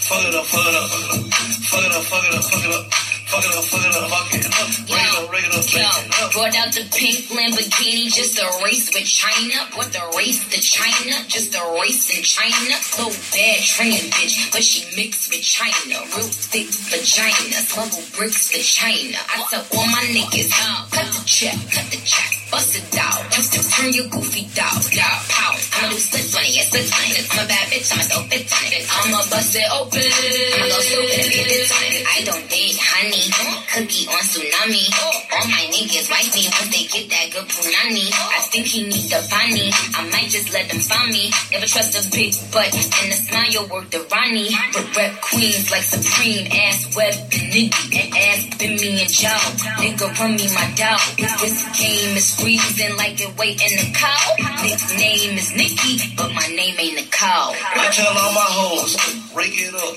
[0.04, 1.32] fuck it up, fuck it up, fuck it up,
[1.70, 3.03] fuck it up, fuck it up, fuck it up
[3.34, 4.54] fuck it up, fuck it up.
[4.86, 6.32] Break it up, break it up, break Yo, it up.
[6.32, 9.66] brought out the pink Lamborghini just a race with China.
[9.74, 11.14] What the race to China?
[11.26, 12.74] Just a race in China.
[12.78, 16.04] So bad training bitch, but she mixed with China.
[16.14, 19.18] Real thick vagina, smuggle bricks to China.
[19.18, 20.50] I tell all my niggas,
[20.90, 22.30] cut the check, cut the check.
[22.52, 24.78] Bust it out, just to turn your goofy down.
[24.92, 25.56] Yeah, pow.
[25.74, 27.26] I'ma do splits on it, yeah, splits on it.
[27.34, 28.62] I'm a bad bitch, I'ma so fit on.
[28.70, 30.06] I'ma bust it open.
[30.06, 31.72] I'ma go stupid be a bitch.
[32.14, 33.26] I don't date honey,
[33.74, 34.86] cookie on tsunami.
[35.34, 38.06] All my niggas wife me once they get that good punani.
[38.12, 39.74] I think he need the bunny.
[39.98, 41.34] I might just let them find me.
[41.50, 44.54] Never trust a big butt and the smile work the Ronnie.
[44.70, 47.18] But rep queens like Supreme, ass web
[47.50, 49.42] Nicki, and ass been me and Joe.
[49.82, 51.02] Nigga run me my dog.
[51.16, 54.34] This game is freezing like it wait in the cow.
[54.66, 57.54] Nickname is Nikki, but my name ain't Nicole.
[57.54, 58.98] I tell all my hoes,
[59.30, 59.94] break it up,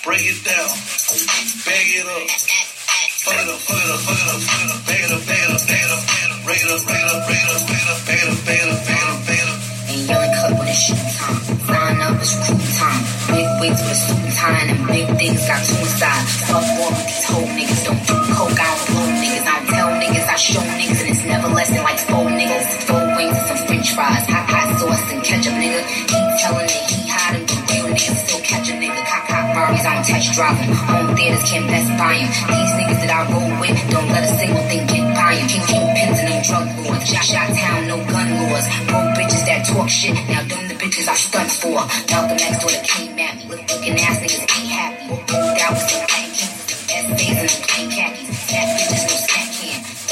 [0.00, 0.72] break it down,
[1.68, 2.24] bag it up.
[3.20, 5.22] Fuck it up, fuck it up, fuck it up, fuck it up, bag it up,
[5.28, 7.60] bag it up, bag it up, break it up, break it up, break it up,
[7.68, 9.60] bag it up, bag it up, bag it up, bag it up, bag it up.
[9.92, 11.36] and yelling cut with a shoot time.
[11.68, 13.00] Flying up is crew time.
[13.28, 16.24] Big wigs with a suit and tie and big things got two inside.
[16.48, 17.84] Fuck with these whole niggas.
[17.84, 19.23] Don't do coke, I don't blow.
[20.34, 22.66] I show niggas, and it's never less than like four niggas.
[22.90, 24.26] Four wings and some french fries.
[24.26, 25.78] Hot, hot sauce and ketchup, nigga.
[26.10, 28.98] Keep telling it, he hot and real niggas still catch a nigga.
[29.06, 30.74] Cop, cop, Barbies, I don't test drive 'em.
[30.90, 32.26] Home theaters can't best buy 'em.
[32.50, 35.46] These niggas that I roll with don't let a single thing get by 'em.
[35.46, 37.06] King, king pins and them drug lords.
[37.06, 38.66] Shot, shot town, no gun laws.
[38.90, 40.18] Broke bitches that talk shit.
[40.26, 41.78] Now them the bitches I stunt for.
[42.10, 43.54] Malcolm X daughter came at me.
[43.54, 45.14] Look, looking ass niggas ain't happy.
[45.62, 46.14] That was the.
[46.94, 48.36] SBs and the khakis.
[48.50, 49.33] Fat bitches no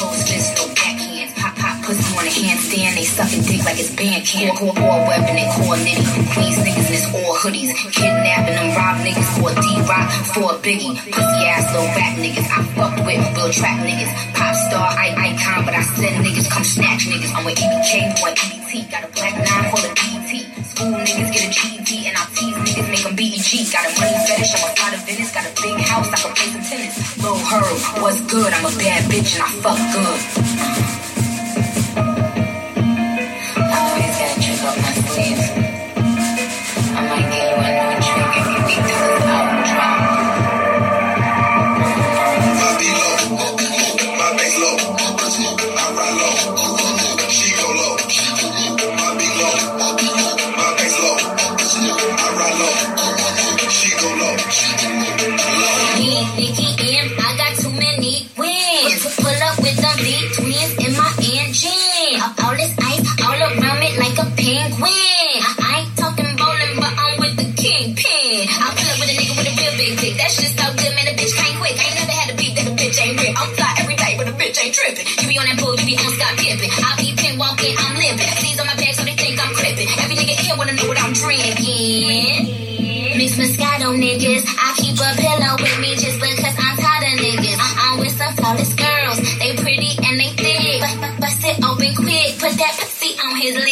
[0.02, 0.26] can.
[0.26, 1.32] Those no backhands.
[1.36, 2.94] Pop, pop pussy on a handstand.
[2.94, 4.58] They sucking dick like it's band camp.
[4.58, 6.06] Core, core weapon and core nitty.
[6.34, 7.70] Queens niggas it's all hoodies.
[7.92, 10.94] Kidnapping them rob niggas for a D-Rock, for a Biggie.
[10.96, 12.48] Pussy ass little rap niggas.
[12.50, 14.12] I fucked with real trap niggas.
[14.34, 17.32] Pop star, I icon, but I said niggas come snatch niggas.
[17.34, 18.90] I'm with EBK, boy, EBT.
[18.90, 20.61] Got a black nine for the BT.
[20.74, 23.70] School niggas get a GED, and I tease niggas, make them BEG.
[23.72, 25.32] Got a money fetish, I'm a part of Venice.
[25.32, 27.22] Got a big house, I can play some tennis.
[27.22, 28.52] Lil Herb, what's good?
[28.54, 29.76] I'm a bad bitch and I fuck
[30.96, 31.01] good.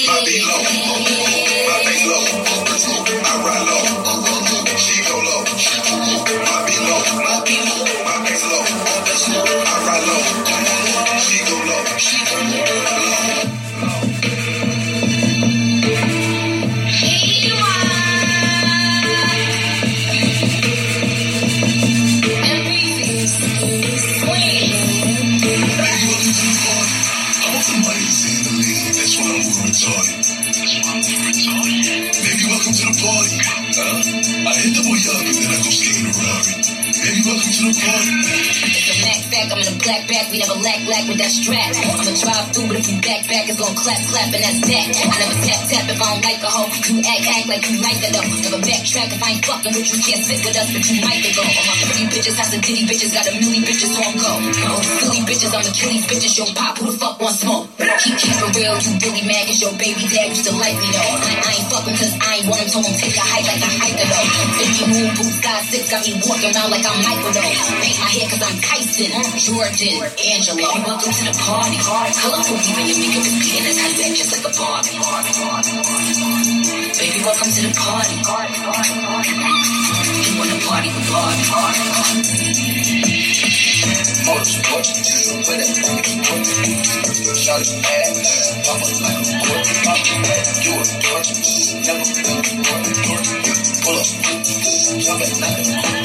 [0.09, 0.90] On
[40.31, 41.75] We never lack black with that strap.
[41.75, 44.87] I'ma drive through, but if you back back, it's gonna clap clap, and that's that.
[44.95, 46.71] I never tap tap if I don't like a hoe.
[46.87, 48.23] You act act like you like it though.
[48.47, 49.99] Never backtrack if I ain't fucking with you.
[50.07, 51.43] Can't sit with us, but you might go.
[51.43, 54.33] My pretty bitches, has a ditty bitches, got a million bitches on go.
[54.71, 56.39] Oh, silly bitches, I'm Achilles bitches.
[56.39, 57.67] Yo, pop, who the fuck wants smoke?
[57.99, 60.89] Keep keep it real, you really mad 'cause your baby dad used to like me
[60.95, 61.11] though.
[61.43, 63.71] I ain't fucking 'cause I ain't want him, told him take a hike like I
[63.83, 64.70] hike though.
[64.91, 67.31] 50 moon boots, got me walking around like I'm Michael.
[67.31, 70.83] Paint my hair 'cause I'm Tyson, Jordan, Angela.
[70.83, 71.79] Welcome to the party.
[71.79, 73.35] Color cool, even your makeup is
[73.99, 74.99] back just like a Barbie.
[76.99, 78.17] Baby, welcome to the party.
[80.27, 83.00] You wanna party with Barbie?
[83.81, 86.45] Put that thing in sport.
[87.41, 88.13] Shot it bad,
[88.61, 89.65] pop up like a court.
[90.61, 91.27] You a dork,
[91.81, 93.25] never a sport.
[93.81, 94.09] Pull up,
[95.01, 96.05] jump at like a court.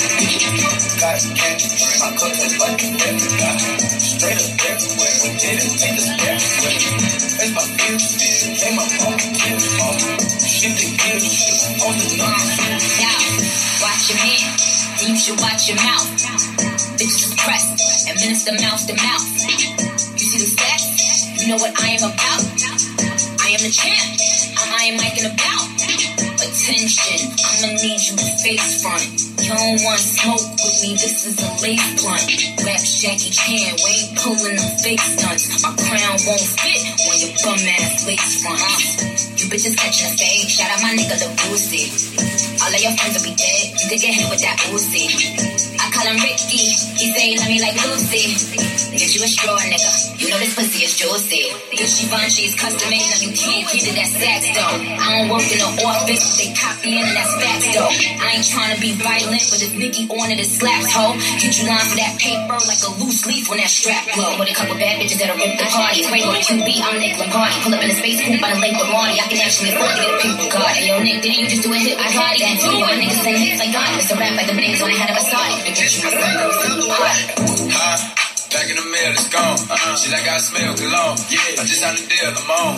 [0.95, 1.67] Got candy,
[1.99, 3.59] my cup is like a every guy.
[3.99, 6.79] Straight up everywhere, we did it, take us everywhere.
[7.35, 8.05] Face my views,
[8.55, 9.99] take my phone, kill off.
[10.39, 11.27] Shifting gears,
[11.83, 12.07] on the.
[12.23, 13.19] Now,
[13.83, 14.19] watch your
[14.95, 16.74] and you should watch your mouth.
[16.95, 19.27] Bitches is pressed, and minister mouth to mouth.
[20.15, 21.43] You see the stats?
[21.43, 22.39] You know what I am about?
[23.43, 24.15] I am the champ.
[24.55, 25.67] I'm Iron Mike and about.
[26.39, 29.11] Attention, I'ma need you to face front.
[29.43, 32.31] You don't want smoke with me, this is a lace blunt.
[32.63, 35.51] Rap Jackie Chan, we ain't pulling them fake stunts.
[35.67, 36.79] My crown won't fit
[37.11, 39.35] when your bum ass lace front.
[39.35, 41.91] You bitches catching a fade, shout out my nigga the Boosie.
[42.63, 45.54] All of your friends will be dead, you could get hit with that Uzi.
[46.05, 46.69] Call him Ricky,
[47.01, 48.29] he say love me like Lucy.
[48.93, 51.49] Get you a straw nigga, you know this pussy is juicy.
[51.73, 54.85] This Givenchy's custom made, now you can't get it, that sax though.
[55.01, 57.89] I don't work in the office, they copying and that's facts though.
[58.21, 61.17] I ain't trying to be violent, but if Nicki on it, it slaps ho.
[61.41, 64.37] Get you line for that paper like a loose leaf when that strap blow.
[64.37, 66.05] With a couple bad bitches that'll rip the party.
[66.05, 67.57] Spray on QB, I'm Nick Lombardi.
[67.65, 69.17] Pull up in a space coupe by the lake of Marty.
[69.17, 70.85] I can actually afford to get a pink Bugatti.
[70.85, 72.45] Yo Nick, didn't you just do a hit with Cardi?
[72.45, 73.89] That too, my niggas sing hits like God.
[73.97, 75.65] It's a rap like the niggas on the head of a Saudi.
[77.71, 77.97] Huh?
[78.51, 79.57] Back in the mail, it's gone.
[79.97, 81.17] Shit, I smell cologne.
[81.29, 82.75] Yeah, I just signed a deal, I'm on.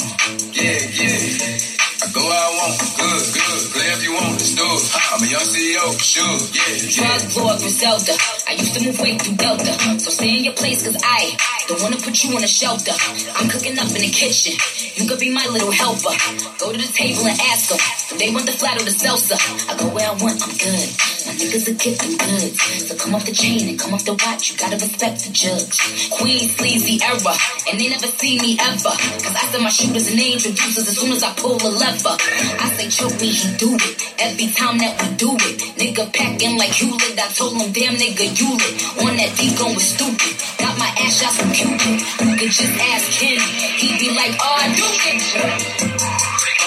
[0.53, 1.76] Yeah, yeah.
[1.97, 3.61] I go where I want, good, good.
[3.73, 4.85] Play if you want, let's do it.
[5.09, 6.37] I'm a young CEO, sure.
[6.53, 6.93] Yeah, yeah.
[6.93, 8.13] Drug lord Griselda.
[8.45, 9.73] I used to move weight through Delta.
[9.97, 11.33] So stay in your place, cause I
[11.65, 12.93] don't wanna put you in a shelter.
[13.33, 14.53] I'm cooking up in the kitchen.
[14.93, 16.13] You could be my little helper.
[16.61, 17.81] Go to the table and ask them.
[18.09, 19.33] Do they want the flat or the salsa?
[19.65, 20.89] I go where I want, I'm good.
[21.25, 22.53] My niggas are getting good.
[22.85, 24.53] So come off the chain and come off the watch.
[24.53, 25.81] You gotta respect the judge.
[26.13, 27.33] Queen sleazy era.
[27.67, 28.93] And they never see me ever.
[28.93, 31.86] Cause I send my shooters and they introducers as soon as I pull a lever.
[31.87, 33.95] I say choke me, he do it.
[34.19, 35.55] Every time that we do it.
[35.79, 37.15] Nigga packing like Hewlett.
[37.15, 38.75] I told him, damn nigga, you lit.
[39.07, 40.35] On that D going stupid.
[40.59, 41.95] Got my ass shot from Cupid.
[42.27, 43.39] You could just ask him.
[43.79, 45.15] He be like, oh, I do it.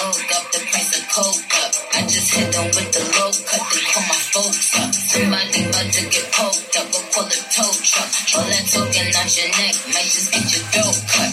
[0.01, 1.71] Woke up the price of coke up.
[1.93, 3.61] I just hit them with the low cut.
[3.61, 4.89] They call my folks up.
[4.89, 6.85] Somebody about to get poked up.
[6.89, 8.09] Go call a tow truck.
[8.41, 11.29] All that talking out your neck might just get your throat cut.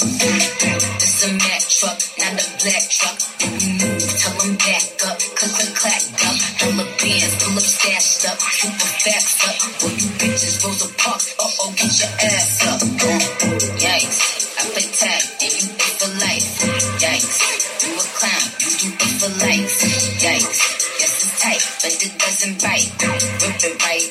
[1.01, 3.16] This a Mack truck, not a black truck.
[7.59, 8.39] Up stashed up.
[8.39, 9.83] Super fast up.
[9.83, 11.35] Well, you bitches, Rosa Parks.
[11.35, 12.81] Uh oh, get your ass up.
[13.83, 14.19] Yikes.
[14.59, 16.49] I play tag and you pay for life.
[17.03, 17.35] Yikes.
[17.83, 19.75] You a clown, you do it for life.
[20.23, 20.61] Yikes.
[21.03, 22.91] Yes, it's tight, but it doesn't bite.
[23.43, 24.11] Rip it right.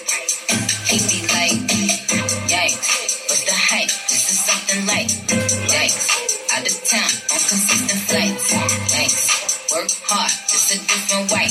[0.92, 1.60] He be like,
[2.52, 2.90] yikes.
[3.32, 3.94] What's the hype?
[4.12, 5.12] This is something light.
[5.72, 6.04] Yikes.
[6.52, 8.54] Out of town on consistent flights.
[8.92, 9.48] Yikes.
[9.72, 11.48] Work hard, it's a different way.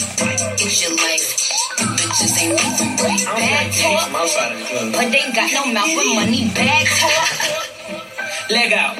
[0.58, 1.45] It's your life.
[1.76, 3.24] Bitches ain't moving right.
[3.26, 4.92] Bad talk, I'm outside of the club.
[4.92, 6.50] but they got no mouth for money.
[6.54, 8.50] Bad talk.
[8.50, 8.96] Leg out.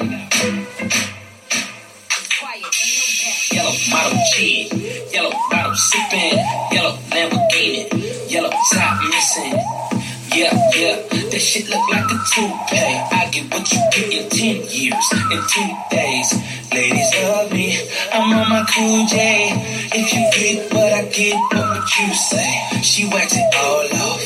[2.39, 3.53] Quiet.
[3.53, 4.69] Yellow model G.
[5.11, 6.37] Yellow bottle sipping.
[6.71, 8.31] Yellow Lamborghini.
[8.31, 9.96] Yellow top missing.
[10.37, 11.01] Yeah, yeah,
[11.33, 12.93] that shit look like a toupee.
[13.09, 16.29] I get what you get in 10 years, in two days.
[16.69, 17.73] Ladies love me,
[18.13, 19.49] I'm on my cool J.
[19.97, 22.49] If you get what I get, what would you say?
[22.85, 24.21] She whacked it all off.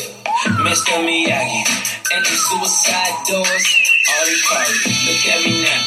[0.67, 0.99] Mr.
[0.99, 1.63] Miyagi,
[2.11, 3.65] and the suicide doors,
[4.11, 4.67] all call.
[5.07, 5.81] Look at me now,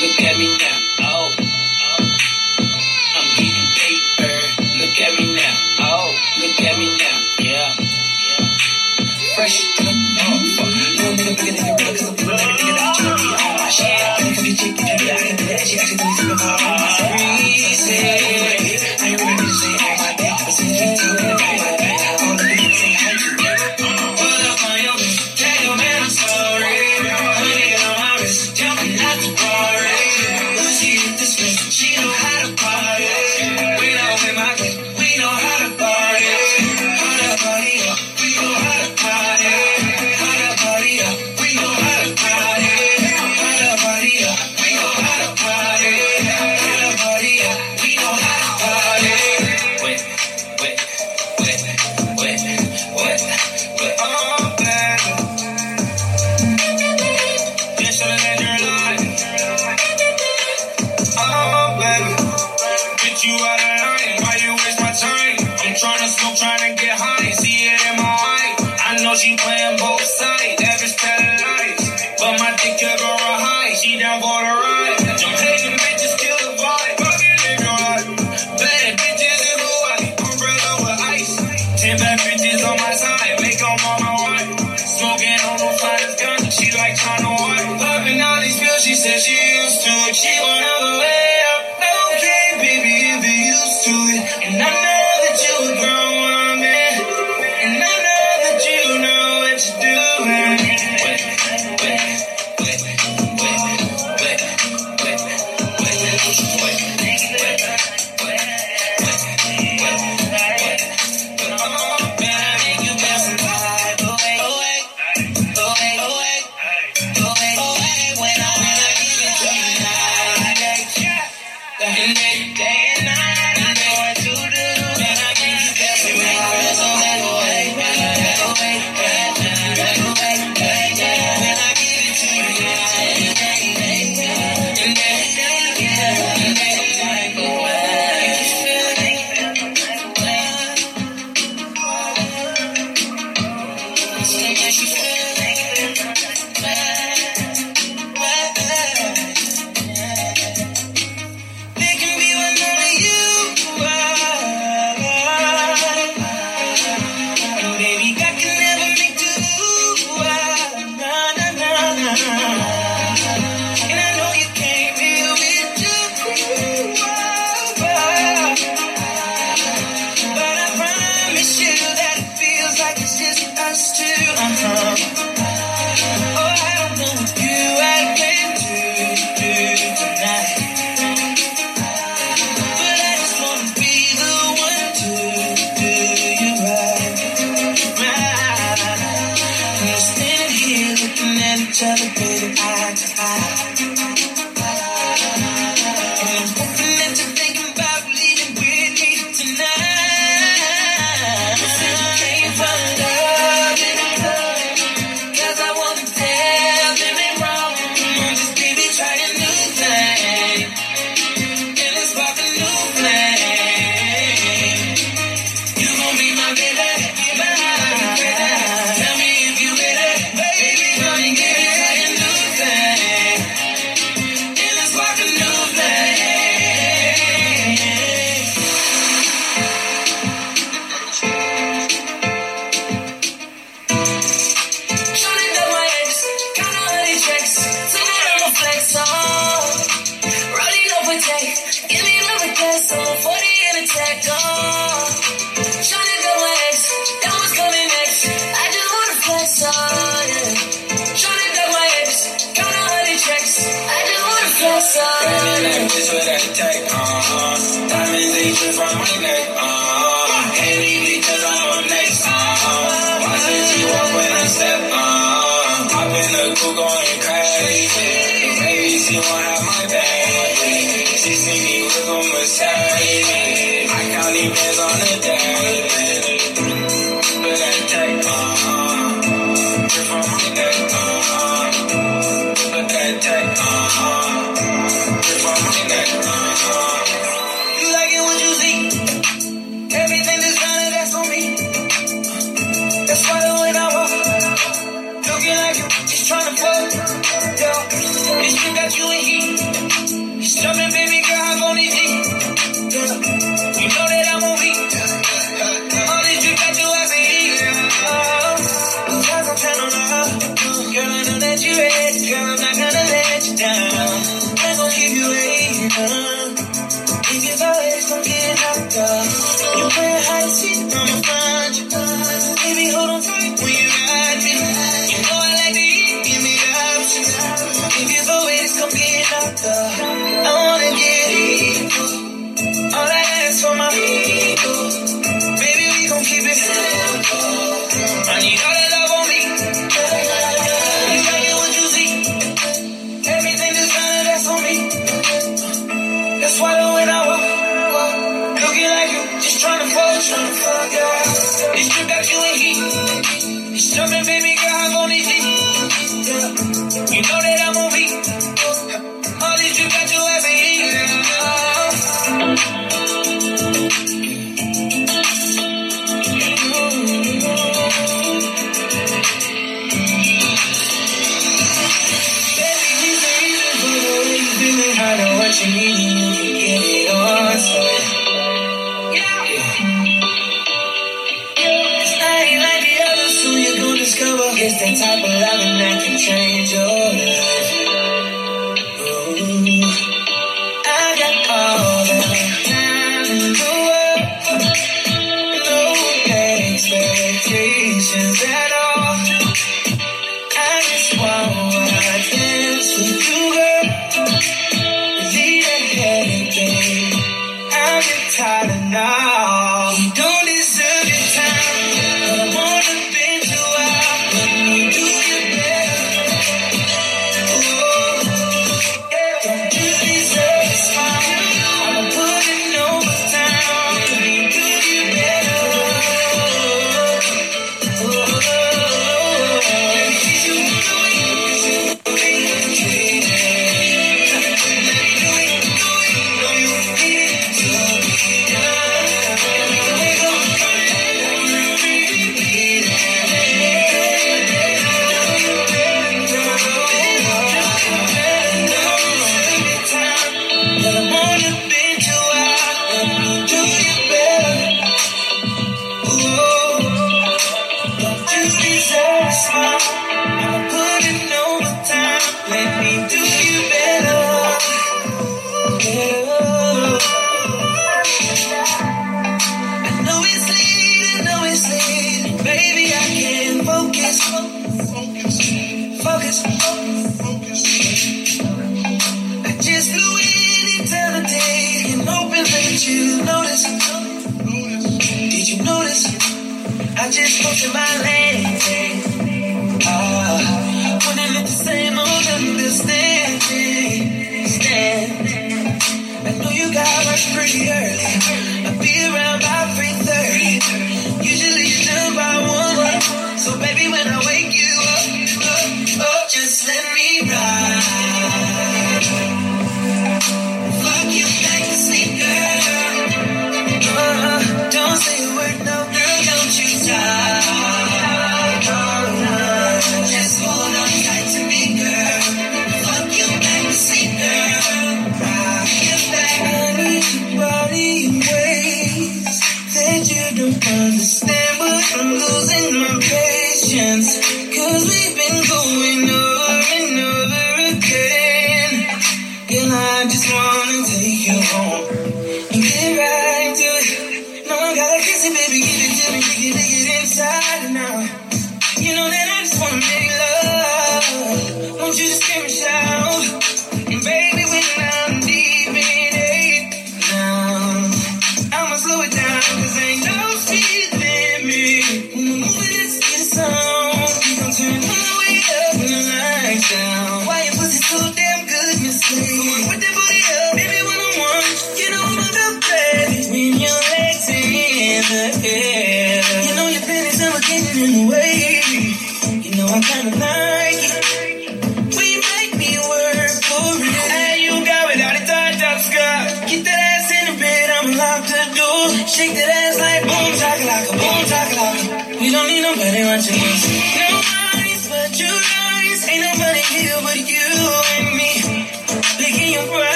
[0.00, 0.76] look at me now.
[1.04, 1.36] Oh,
[1.84, 2.16] oh.
[3.12, 4.32] I'm getting paper.
[4.80, 5.54] Look at me now.
[5.84, 6.08] Oh,
[6.40, 7.16] look at me now.
[7.44, 7.83] Yeah.
[9.34, 10.96] Fresh the motherfucker.
[10.96, 13.03] Little nigga, bigger nigga, real, cause I'm doing everything that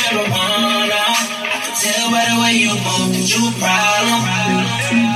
[0.00, 1.02] marijuana.
[1.52, 5.09] I can tell by the way you move that you a problem.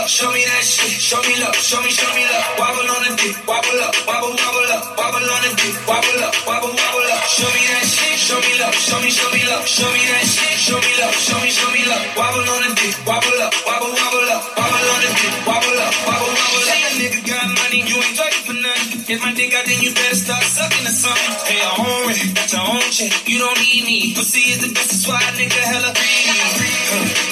[0.00, 2.44] Love, show me that shit, show me love, show me, show me love.
[2.56, 6.34] Wobble on the dick, wobble up, wobble, wobble up, wobble on the dick, wobble up,
[6.48, 7.20] wobble, wobble up.
[7.28, 10.24] Show me that shit, show me love, show me, show me love, show me that
[10.24, 12.04] shit, show me love, show me, show me love.
[12.16, 15.94] Wobble on the dick, wobble up, wobble, wobble up, wobble on the dick, wobble up,
[16.08, 16.68] wobble, wobble up.
[16.70, 19.04] Say a nigga got money, you ain't talking for nothing.
[19.04, 21.34] Get my dick out, then you better start sucking or something.
[21.44, 24.16] Pay your own rent, got your own check, you don't need me.
[24.16, 26.72] Pussy is the best, that's why a nigga hella free.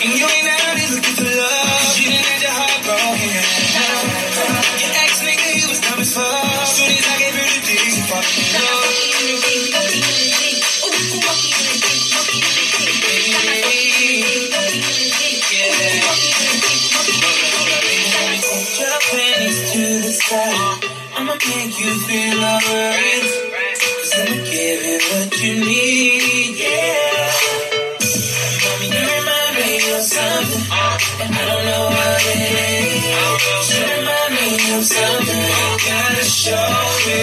[0.04, 1.96] And you ain't out here looking for love.
[1.98, 2.38] You done
[2.89, 4.80] had your heart broken.
[4.80, 6.66] Your ex nigga, he was dumb as fuck.
[6.66, 9.09] Soon as I gave her the dick, she fucking love.
[18.49, 20.84] Put your panties to the side.
[21.16, 23.26] I'ma make you feel alright.
[23.99, 27.17] Cause I'ma give you what you need, yeah.
[30.99, 33.09] I don't know what it is.
[34.28, 35.49] Me of something.
[35.86, 36.68] Gotta show
[37.07, 37.20] me.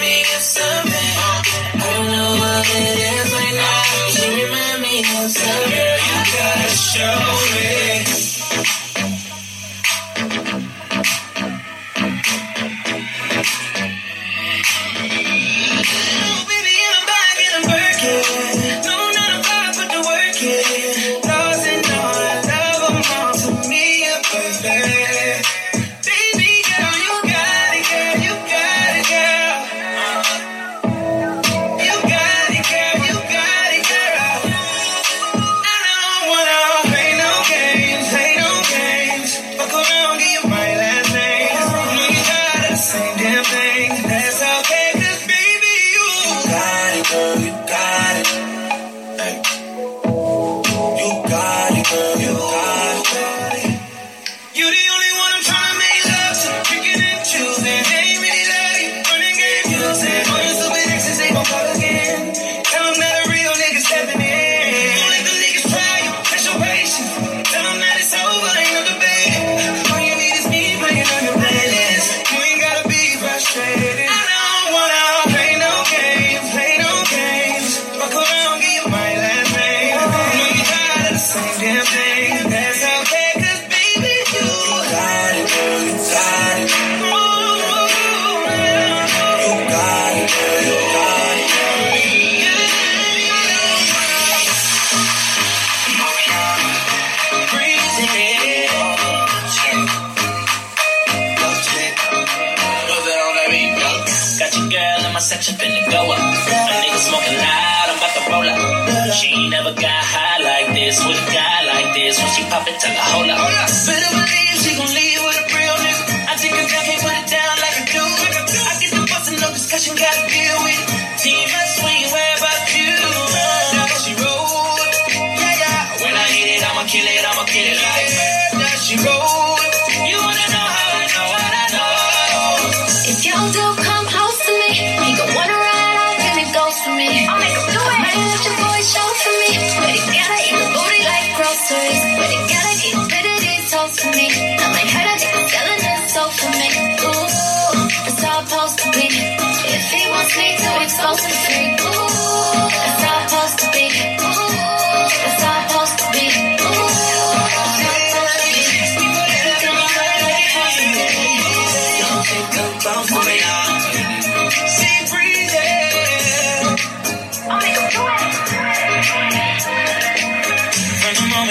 [0.00, 0.92] Me of something.
[0.92, 3.84] I don't know what it is right now.
[4.16, 5.98] You remind me of something.
[6.34, 7.43] Gotta show me.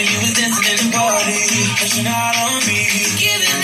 [0.04, 1.40] You was dancing in the party,
[1.80, 2.80] pushing out on me,
[3.18, 3.63] giving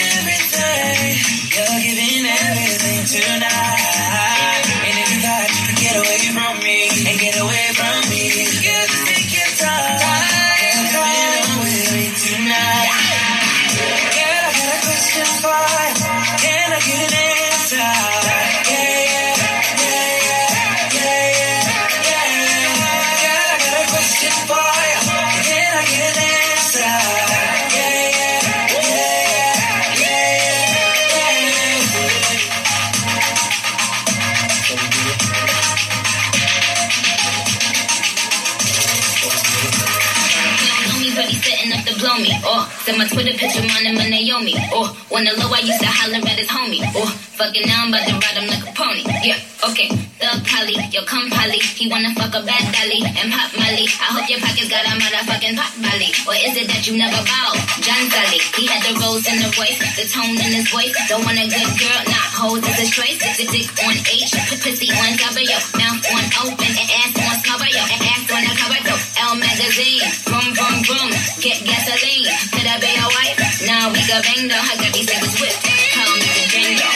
[43.39, 44.55] send my Twitter picture, mine and my Naomi.
[44.71, 46.83] Oh, wanna low, I used to holler at his homie.
[46.95, 47.07] Oh,
[47.39, 49.03] fucking now I'm about to ride him like a pony.
[49.23, 49.89] Yeah, okay.
[50.19, 51.59] Thug Polly, yo come Polly.
[51.59, 53.87] He wanna fuck a bad dolly and pop Molly.
[53.87, 56.11] I hope your pockets got a motherfucking pop Molly.
[56.27, 57.55] Or is it that you never bow?
[57.79, 60.91] John Sally, he had the rose in the voice, the tone in his voice.
[61.07, 63.15] Don't want a good girl, not hoes is his choice.
[63.39, 65.55] Dick, dick on H, pussy on cover, yo.
[65.79, 67.79] Mouth on open, and ass on cover, yo.
[67.87, 68.88] And ass on the cover.
[69.19, 71.11] L magazine, vroom vroom vroom.
[71.43, 73.35] Get gasoline, could I be your wife?
[73.67, 74.55] Nah, we got bang though.
[74.55, 75.59] I got these niggas whipped.
[75.93, 76.87] Call me the Django.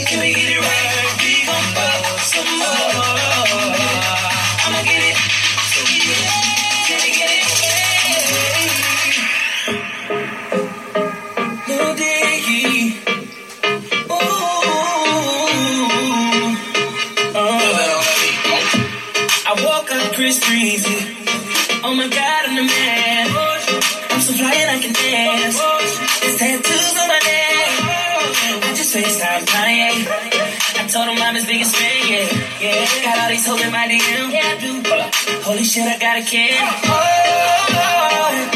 [0.08, 1.16] Can we get it right?
[1.24, 2.91] We gon' fuck some more.
[20.32, 20.86] Up Chris
[21.84, 23.28] Oh my god, I'm the man.
[24.12, 25.58] I'm so fly and I can dance.
[26.22, 27.70] There's tattoos on my neck.
[28.64, 30.08] I just FaceTime Kanye.
[30.80, 32.30] I told him I'm his biggest fan, yeah.
[32.62, 35.44] Yeah, got all these hoes in my DM.
[35.44, 36.54] Holy shit, I got a kid.
[36.54, 36.92] Oh,
[38.24, 38.51] I can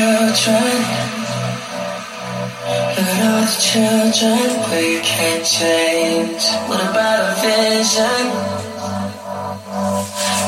[0.00, 0.80] children.
[2.96, 6.42] But all the children we can't change.
[6.68, 8.22] What about a vision?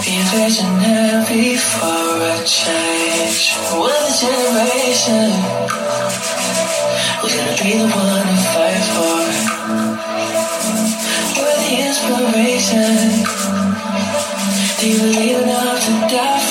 [0.04, 3.40] Be visionary for a change.
[3.76, 5.30] We're the generation.
[7.20, 9.22] who's gonna be the one to fight for.
[11.36, 12.94] We're the inspiration.
[14.78, 16.41] Do you believe enough to die?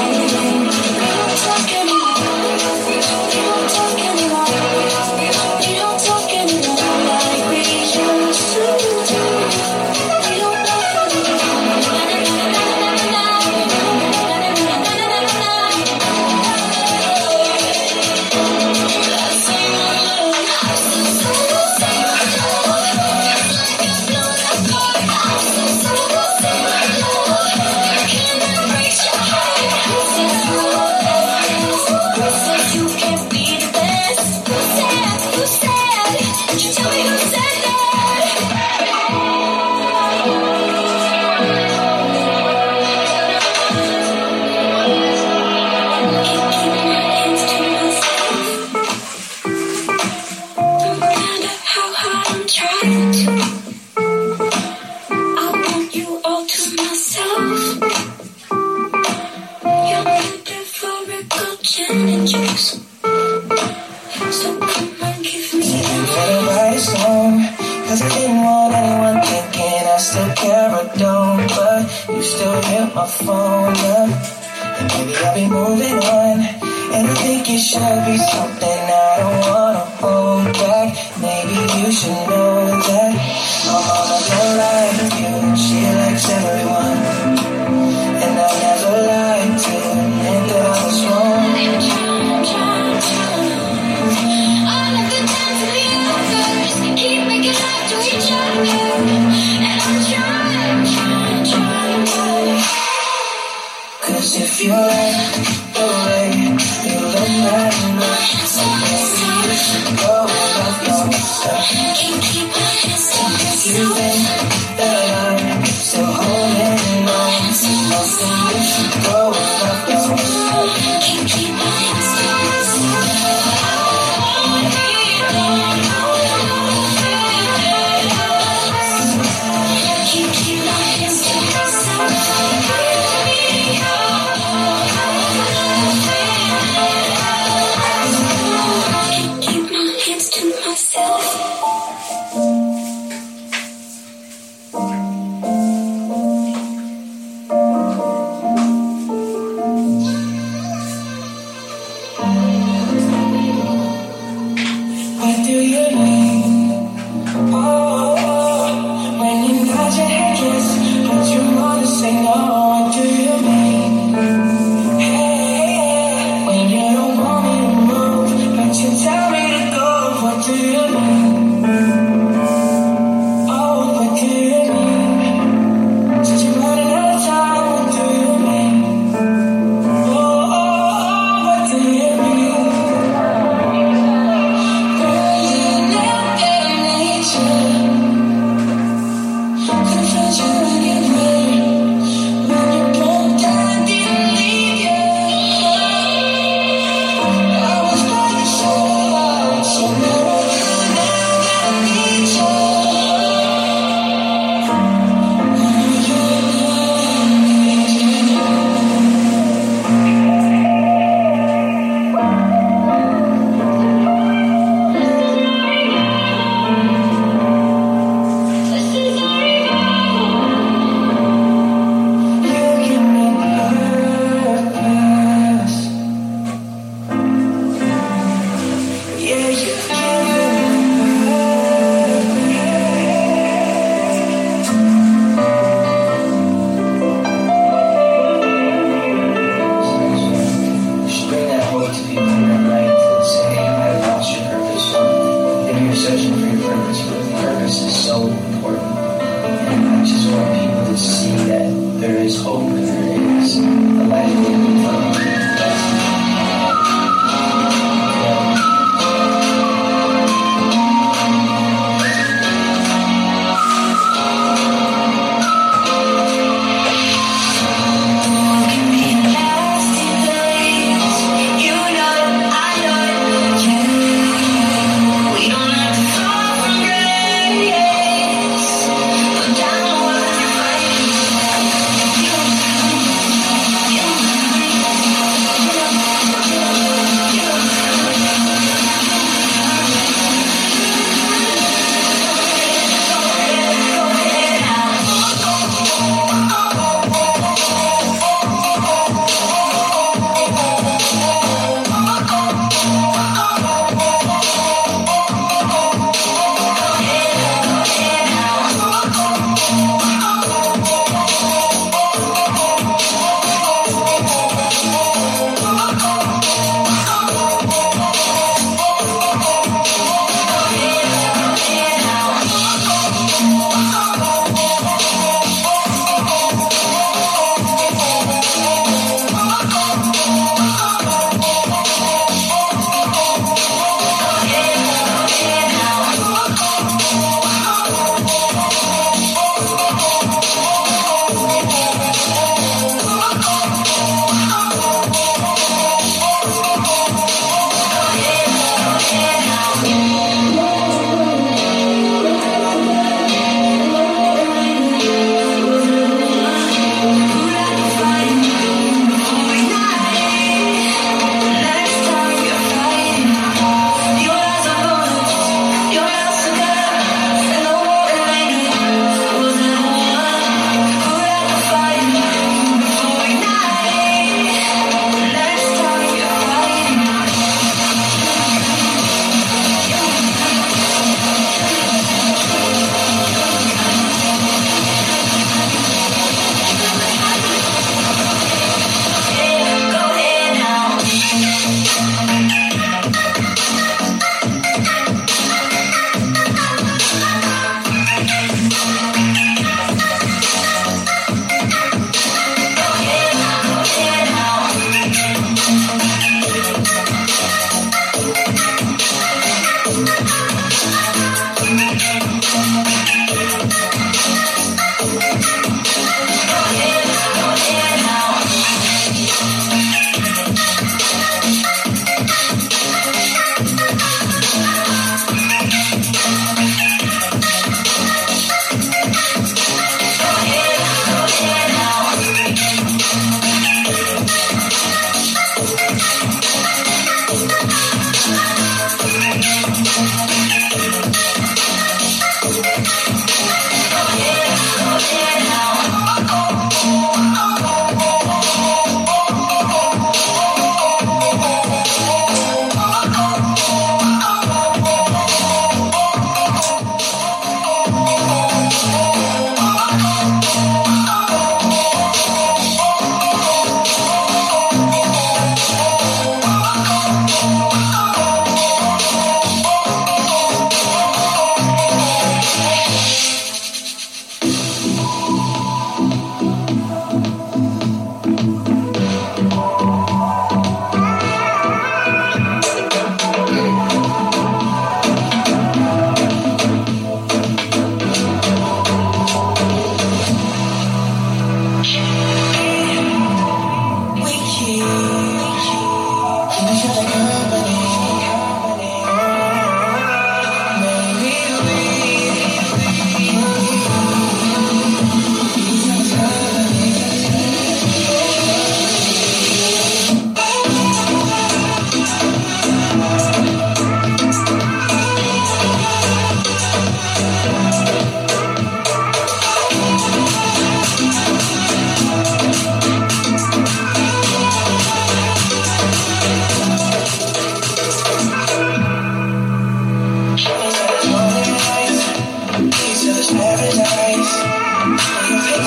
[0.00, 0.59] Cause